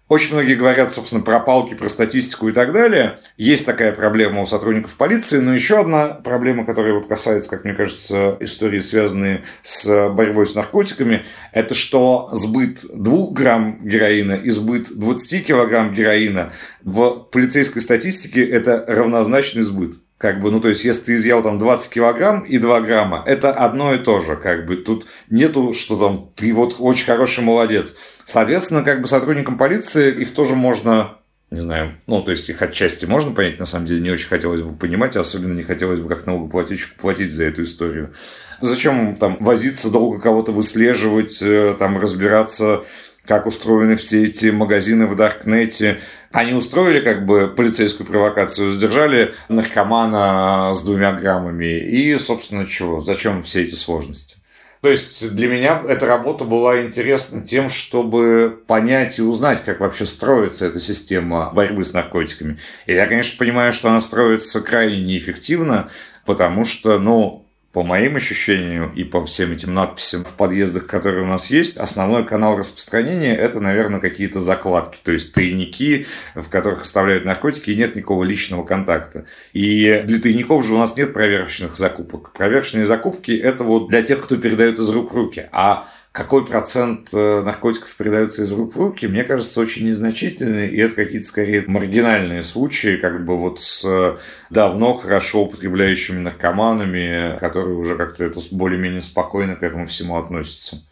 Очень 0.09 0.35
многие 0.35 0.57
говорят, 0.57 0.93
собственно, 0.93 1.23
про 1.23 1.41
палки, 1.41 1.73
про 1.73 1.89
статистику 1.89 2.49
и 2.49 2.53
так 2.53 2.73
далее. 2.73 3.19
Есть 3.39 3.65
такая 3.65 3.93
проблема 3.93 4.43
у 4.43 4.47
сотрудников 4.47 4.97
полиции, 4.97 5.39
но 5.39 5.55
еще 5.55 5.81
одна 5.81 6.09
проблема, 6.09 6.67
которая 6.67 6.93
вот 6.93 7.09
касается, 7.09 7.49
как 7.49 7.65
мне 7.65 7.73
кажется, 7.73 8.37
истории, 8.41 8.81
связанные 8.81 9.43
с 9.63 10.11
борьбой 10.11 10.47
с 10.47 10.55
наркотиками, 10.55 11.25
это 11.53 11.75
что 11.75 12.29
сбыт 12.33 12.81
2 12.93 13.31
грамм 13.31 13.79
героина 13.83 14.35
и 14.35 14.51
сбыт 14.51 14.89
20 14.95 15.47
килограмм 15.47 15.95
героина 15.95 16.53
в 16.83 17.29
полицейской 17.31 17.81
статистике 17.81 18.45
это 18.45 18.85
равнозначный 18.87 19.63
сбыт. 19.63 20.02
Как 20.23 20.41
бы, 20.41 20.53
ну, 20.53 20.61
то 20.61 20.69
есть, 20.69 20.85
если 20.85 21.03
ты 21.03 21.15
изъял 21.17 21.43
там 21.43 21.59
20 21.59 21.93
килограмм 21.93 22.43
и 22.43 22.59
2 22.59 22.81
грамма, 22.83 23.25
это 23.27 23.51
одно 23.51 23.93
и 23.93 23.99
то 23.99 24.21
же. 24.21 24.37
Как 24.37 24.67
бы 24.67 24.77
тут 24.77 25.05
нету, 25.29 25.75
что 25.75 25.99
там 25.99 26.31
ты 26.37 26.55
вот 26.55 26.77
очень 26.79 27.07
хороший 27.07 27.43
молодец. 27.43 27.97
Соответственно, 28.25 28.85
как 28.85 29.03
бы 29.03 29.09
сотрудникам 29.09 29.59
полиции 29.59 30.15
их 30.15 30.33
тоже 30.33 30.55
можно 30.55 31.17
не 31.51 31.61
знаю, 31.61 31.93
ну, 32.07 32.23
то 32.23 32.31
есть 32.31 32.49
их 32.49 32.63
отчасти 32.63 33.05
можно 33.05 33.33
понять, 33.33 33.59
на 33.59 33.67
самом 33.67 33.85
деле 33.85 34.01
не 34.01 34.11
очень 34.11 34.29
хотелось 34.29 34.63
бы 34.63 34.75
понимать, 34.75 35.17
особенно 35.17 35.53
не 35.53 35.63
хотелось 35.63 36.01
бы 36.01 36.09
как 36.09 36.25
налогоплательщику 36.25 36.99
платить 36.99 37.31
за 37.31 37.45
эту 37.45 37.65
историю. 37.65 38.15
Зачем 38.63 39.17
там 39.17 39.37
возиться, 39.39 39.91
долго 39.91 40.19
кого-то 40.19 40.53
выслеживать, 40.53 41.43
э, 41.43 41.77
там 41.79 41.99
разбираться 41.99 42.85
как 43.27 43.47
устроены 43.47 43.97
все 43.97 44.25
эти 44.25 44.47
магазины 44.47 45.07
в 45.07 45.15
Даркнете. 45.15 46.01
Они 46.33 46.53
устроили 46.53 47.01
как 47.01 47.27
бы 47.27 47.49
полицейскую 47.49 48.07
провокацию, 48.07 48.71
задержали 48.71 49.35
наркомана 49.49 50.73
с 50.75 50.83
двумя 50.83 51.13
граммами. 51.13 51.79
И, 51.79 52.17
собственно, 52.19 52.67
чего? 52.67 53.01
Зачем 53.01 53.43
все 53.43 53.63
эти 53.63 53.75
сложности? 53.75 54.37
То 54.83 54.89
есть 54.89 55.37
для 55.37 55.47
меня 55.47 55.81
эта 55.89 56.07
работа 56.07 56.45
была 56.45 56.83
интересна 56.83 57.41
тем, 57.41 57.69
чтобы 57.69 58.61
понять 58.67 59.21
и 59.21 59.23
узнать, 59.23 59.63
как 59.65 59.79
вообще 59.79 60.07
строится 60.07 60.67
эта 60.67 60.81
система 60.81 61.53
борьбы 61.55 61.85
с 61.85 61.93
наркотиками. 61.93 62.59
И 62.87 62.93
я, 62.93 63.07
конечно, 63.07 63.39
понимаю, 63.39 63.73
что 63.73 63.91
она 63.91 64.01
строится 64.01 64.61
крайне 64.61 65.01
неэффективно, 65.01 65.89
потому 66.27 66.65
что, 66.65 66.99
ну, 66.99 67.42
по 67.73 67.83
моим 67.83 68.17
ощущениям 68.17 68.93
и 68.95 69.03
по 69.03 69.25
всем 69.25 69.53
этим 69.53 69.73
надписям 69.73 70.25
в 70.25 70.33
подъездах, 70.35 70.87
которые 70.87 71.23
у 71.23 71.27
нас 71.27 71.51
есть, 71.51 71.79
основной 71.79 72.27
канал 72.27 72.57
распространения– 72.59 73.35
это, 73.37 73.61
наверное, 73.61 73.99
какие-то 73.99 74.41
закладки, 74.41 75.01
то 75.03 75.11
есть 75.11 75.33
тайники, 75.33 76.07
в 76.35 76.49
которых 76.51 76.83
оставляют 76.83 77.25
наркотики, 77.25 77.71
и 77.71 77.77
нет 77.77 77.97
никакого 77.97 78.25
личного 78.25 78.65
контакта. 78.65 79.25
И 79.55 80.03
для 80.05 80.21
тайников 80.21 80.65
же 80.67 80.75
у 80.75 80.79
нас 80.79 80.97
нет 80.97 81.15
проверочных 81.15 81.75
закупок. 81.75 82.33
Проверочные 82.33 82.85
закупки– 82.85 83.31
это 83.43 83.65
вот 83.65 83.89
для 83.89 84.03
тех, 84.03 84.23
кто 84.23 84.37
передает 84.37 84.79
из 84.79 84.89
рук 84.91 85.13
в 85.13 85.17
руки. 85.17 85.49
А 85.51 85.87
какой 86.13 86.45
процент 86.47 87.09
э, 87.13 87.43
наркотиков 87.43 87.95
передается 87.97 88.43
из 88.43 88.53
рук 88.53 88.75
в 88.75 88.79
руки, 88.79 89.07
мне 89.07 89.25
кажется, 89.25 89.61
очень 89.61 89.87
незначительный, 89.89 90.69
и 90.69 90.79
это 90.79 90.95
какие-то 90.95 91.27
скорее 91.27 91.65
маргинальные 91.67 92.43
случаи, 92.43 92.99
как 92.99 93.25
бы 93.25 93.39
вот 93.39 93.61
с 93.61 94.19
давно 94.51 94.95
хорошо 94.95 95.45
употребляющими 95.45 96.19
наркоманами, 96.19 97.39
которые 97.39 97.77
уже 97.77 97.97
как-то 97.97 98.25
это 98.25 98.41
более-менее 98.51 99.01
спокойно 99.01 99.57
к 99.57 99.63
этому 99.63 99.87
всему 99.87 100.19
относятся. 100.19 100.83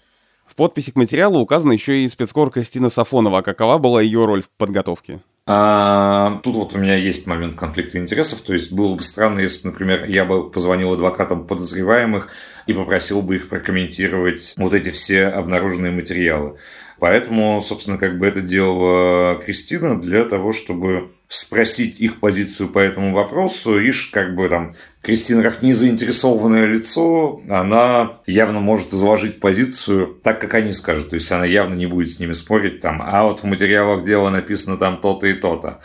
В 0.47 0.57
подписи 0.57 0.91
к 0.91 0.97
материалу 0.97 1.39
указана 1.39 1.73
еще 1.73 2.03
и 2.03 2.09
спецкор 2.09 2.51
Кристина 2.51 2.89
Сафонова. 2.89 3.43
Какова 3.43 3.79
была 3.79 4.03
ее 4.03 4.25
роль 4.25 4.43
в 4.43 4.49
подготовке? 4.49 5.21
А, 5.53 6.39
тут 6.45 6.55
вот 6.55 6.77
у 6.77 6.79
меня 6.79 6.95
есть 6.95 7.27
момент 7.27 7.57
конфликта 7.57 7.99
интересов, 7.99 8.41
то 8.41 8.53
есть 8.53 8.71
было 8.71 8.95
бы 8.95 9.03
странно, 9.03 9.41
если, 9.41 9.67
например, 9.67 10.05
я 10.05 10.25
бы 10.25 10.49
позвонил 10.49 10.93
адвокатам 10.93 11.45
подозреваемых 11.45 12.29
и 12.69 12.73
попросил 12.73 13.21
бы 13.21 13.35
их 13.35 13.49
прокомментировать 13.49 14.55
вот 14.57 14.75
эти 14.75 14.91
все 14.91 15.27
обнаруженные 15.27 15.91
материалы. 15.91 16.57
Поэтому, 17.01 17.61
собственно, 17.63 17.99
как 17.99 18.17
бы 18.17 18.29
это 18.29 18.43
делала 18.43 19.41
Кристина 19.45 20.01
для 20.01 20.25
того, 20.25 20.53
чтобы 20.53 21.11
спросить 21.31 22.01
их 22.01 22.19
позицию 22.19 22.71
по 22.71 22.81
этому 22.81 23.15
вопросу, 23.15 23.79
и 23.79 23.93
как 24.11 24.35
бы 24.35 24.49
там 24.49 24.73
Кристина 25.01 25.45
как 25.45 25.63
незаинтересованное 25.63 26.67
лицо, 26.67 27.41
она 27.49 28.19
явно 28.27 28.59
может 28.59 28.93
изложить 28.93 29.39
позицию 29.39 30.19
так, 30.25 30.41
как 30.41 30.55
они 30.55 30.73
скажут. 30.73 31.11
То 31.11 31.15
есть 31.15 31.31
она 31.31 31.45
явно 31.45 31.75
не 31.75 31.87
будет 31.87 32.11
с 32.11 32.19
ними 32.19 32.33
спорить 32.33 32.81
там, 32.81 33.01
а 33.01 33.23
вот 33.23 33.41
в 33.41 33.45
материалах 33.45 34.03
дела 34.03 34.31
написано 34.31 34.77
там 34.77 35.01
то-то 35.01 35.29
и 35.29 35.35
то-то. 35.35 35.79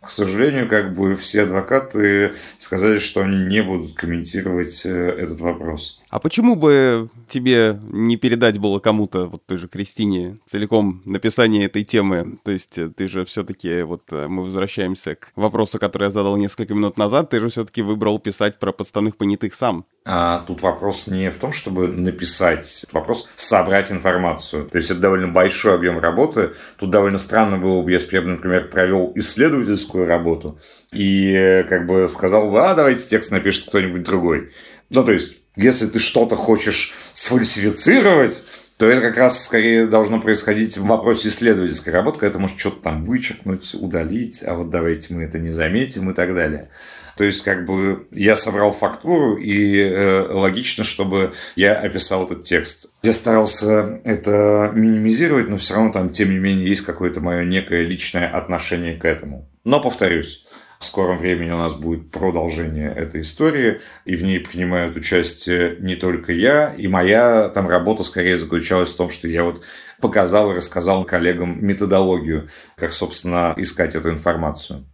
К 0.00 0.10
сожалению, 0.10 0.66
как 0.66 0.94
бы 0.94 1.14
все 1.14 1.42
адвокаты 1.42 2.32
сказали, 2.56 2.98
что 2.98 3.20
они 3.20 3.44
не 3.44 3.62
будут 3.62 3.94
комментировать 3.94 4.86
э, 4.86 4.90
этот 4.90 5.40
вопрос. 5.40 6.00
А 6.08 6.20
почему 6.20 6.54
бы 6.54 7.08
тебе 7.28 7.78
не 7.90 8.16
передать 8.16 8.58
было 8.58 8.78
кому-то, 8.78 9.26
вот 9.26 9.44
той 9.44 9.58
же 9.58 9.66
Кристине, 9.66 10.38
целиком 10.46 11.02
написание 11.04 11.66
этой 11.66 11.82
темы? 11.82 12.38
То 12.44 12.52
есть 12.52 12.78
э, 12.78 12.88
ты 12.88 13.08
же 13.08 13.24
все-таки, 13.24 13.82
вот 13.82 14.02
э, 14.12 14.28
мы 14.28 14.44
возвращаемся 14.44 15.16
к 15.16 15.32
вопросу, 15.34 15.78
который 15.78 16.04
я 16.04 16.10
задал 16.10 16.36
несколько 16.36 16.74
минут 16.74 16.96
назад, 16.96 17.30
ты 17.30 17.40
же 17.40 17.48
все-таки 17.48 17.82
выбрал 17.82 18.20
писать 18.20 18.58
про 18.60 18.72
подставных 18.72 19.16
понятых 19.16 19.52
сам. 19.54 19.84
А 20.04 20.44
тут 20.46 20.62
вопрос 20.62 21.08
не 21.08 21.28
в 21.30 21.38
том, 21.38 21.52
чтобы 21.52 21.88
написать, 21.88 22.86
вопрос 22.92 23.28
собрать 23.34 23.90
информацию. 23.90 24.66
То 24.66 24.76
есть 24.76 24.90
это 24.92 25.00
довольно 25.00 25.28
большой 25.28 25.74
объем 25.74 25.98
работы. 25.98 26.52
Тут 26.78 26.90
довольно 26.90 27.18
странно 27.18 27.58
было 27.58 27.82
бы, 27.82 27.90
если 27.90 28.10
бы 28.10 28.24
я, 28.24 28.32
например, 28.34 28.70
провел 28.70 29.10
исследовательскую 29.16 30.06
работу 30.06 30.58
и 30.92 31.32
э, 31.32 31.64
как 31.64 31.86
бы 31.86 32.08
сказал, 32.08 32.56
а 32.56 32.74
давайте 32.74 33.08
текст 33.08 33.32
напишет 33.32 33.68
кто-нибудь 33.68 34.04
другой. 34.04 34.50
Ну, 34.90 35.02
то 35.02 35.10
есть 35.10 35.45
если 35.56 35.86
ты 35.86 35.98
что-то 35.98 36.36
хочешь 36.36 36.94
сфальсифицировать, 37.12 38.38
то 38.76 38.86
это 38.86 39.00
как 39.00 39.16
раз 39.16 39.42
скорее 39.42 39.86
должно 39.86 40.20
происходить 40.20 40.76
в 40.76 40.86
вопросе 40.86 41.28
исследовательской 41.28 41.92
работы, 41.92 42.18
когда 42.18 42.34
ты 42.34 42.38
можешь 42.38 42.58
что-то 42.58 42.82
там 42.82 43.02
вычеркнуть, 43.02 43.74
удалить, 43.74 44.44
а 44.46 44.54
вот 44.54 44.68
давайте 44.68 45.14
мы 45.14 45.22
это 45.22 45.38
не 45.38 45.50
заметим 45.50 46.10
и 46.10 46.14
так 46.14 46.34
далее. 46.34 46.68
То 47.16 47.24
есть, 47.24 47.42
как 47.42 47.64
бы 47.64 48.06
я 48.10 48.36
собрал 48.36 48.72
фактуру, 48.72 49.36
и 49.36 49.80
э, 49.80 50.28
логично, 50.30 50.84
чтобы 50.84 51.32
я 51.56 51.72
описал 51.72 52.26
этот 52.26 52.44
текст. 52.44 52.90
Я 53.02 53.14
старался 53.14 54.02
это 54.04 54.70
минимизировать, 54.74 55.48
но 55.48 55.56
все 55.56 55.74
равно 55.74 55.92
там, 55.92 56.10
тем 56.10 56.30
не 56.30 56.36
менее, 56.36 56.68
есть 56.68 56.82
какое-то 56.82 57.22
мое 57.22 57.44
некое 57.46 57.84
личное 57.84 58.28
отношение 58.28 58.94
к 58.96 59.06
этому. 59.06 59.48
Но 59.64 59.80
повторюсь, 59.80 60.45
в 60.78 60.84
скором 60.84 61.18
времени 61.18 61.50
у 61.50 61.56
нас 61.56 61.74
будет 61.74 62.10
продолжение 62.10 62.92
этой 62.92 63.22
истории, 63.22 63.80
и 64.04 64.16
в 64.16 64.22
ней 64.22 64.40
принимают 64.40 64.96
участие 64.96 65.76
не 65.80 65.96
только 65.96 66.32
я, 66.32 66.72
и 66.76 66.86
моя 66.88 67.48
там 67.48 67.68
работа 67.68 68.02
скорее 68.02 68.38
заключалась 68.38 68.92
в 68.92 68.96
том, 68.96 69.10
что 69.10 69.28
я 69.28 69.44
вот 69.44 69.62
показал 70.00 70.52
и 70.52 70.56
рассказал 70.56 71.04
коллегам 71.04 71.64
методологию, 71.64 72.48
как, 72.76 72.92
собственно, 72.92 73.54
искать 73.56 73.94
эту 73.94 74.10
информацию. 74.10 74.84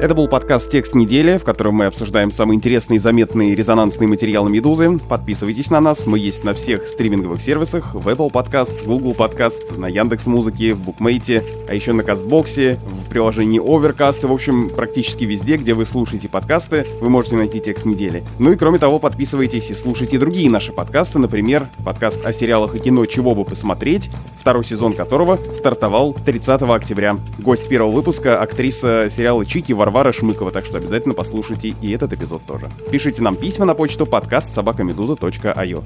Это 0.00 0.14
был 0.14 0.28
подкаст 0.28 0.70
«Текст 0.70 0.94
недели», 0.94 1.38
в 1.38 1.44
котором 1.44 1.74
мы 1.74 1.86
обсуждаем 1.86 2.30
самые 2.30 2.54
интересные, 2.54 3.00
заметные, 3.00 3.56
резонансные 3.56 4.06
материалы 4.06 4.48
«Медузы». 4.48 4.96
Подписывайтесь 4.96 5.70
на 5.70 5.80
нас, 5.80 6.06
мы 6.06 6.20
есть 6.20 6.44
на 6.44 6.54
всех 6.54 6.86
стриминговых 6.86 7.42
сервисах, 7.42 7.96
в 7.96 8.06
Apple 8.06 8.30
Podcast, 8.30 8.84
Google 8.84 9.14
Podcast, 9.14 9.76
на 9.76 9.86
Яндекс 9.86 10.26
Музыке, 10.26 10.74
в 10.74 10.82
Букмейте, 10.82 11.44
а 11.68 11.74
еще 11.74 11.94
на 11.94 12.04
Кастбоксе, 12.04 12.78
в 12.86 13.10
приложении 13.10 13.60
Overcast, 13.60 14.24
в 14.24 14.32
общем, 14.32 14.70
практически 14.70 15.24
везде, 15.24 15.56
где 15.56 15.74
вы 15.74 15.84
слушаете 15.84 16.28
подкасты, 16.28 16.86
вы 17.00 17.08
можете 17.08 17.34
найти 17.34 17.58
«Текст 17.58 17.84
недели». 17.84 18.22
Ну 18.38 18.52
и 18.52 18.56
кроме 18.56 18.78
того, 18.78 19.00
подписывайтесь 19.00 19.68
и 19.70 19.74
слушайте 19.74 20.16
другие 20.16 20.48
наши 20.48 20.72
подкасты, 20.72 21.18
например, 21.18 21.66
подкаст 21.84 22.24
о 22.24 22.32
сериалах 22.32 22.76
и 22.76 22.78
кино 22.78 23.04
«Чего 23.06 23.34
бы 23.34 23.44
посмотреть», 23.44 24.10
второй 24.36 24.62
сезон 24.62 24.92
которого 24.92 25.40
стартовал 25.52 26.14
30 26.14 26.62
октября. 26.62 27.18
Гость 27.40 27.68
первого 27.68 27.90
выпуска— 27.90 28.40
актриса 28.40 29.08
сериала 29.10 29.44
«Чики» 29.44 29.72
Варвара 29.88 30.12
Шмыкова, 30.12 30.50
так 30.50 30.66
что 30.66 30.76
обязательно 30.76 31.14
послушайте 31.14 31.74
и 31.80 31.92
этот 31.92 32.12
эпизод 32.12 32.42
тоже. 32.46 32.70
Пишите 32.90 33.22
нам 33.22 33.34
письма 33.34 33.64
на 33.64 33.74
почту 33.74 34.04
подкаст 34.04 34.54
собакамедуза.io. 34.54 35.82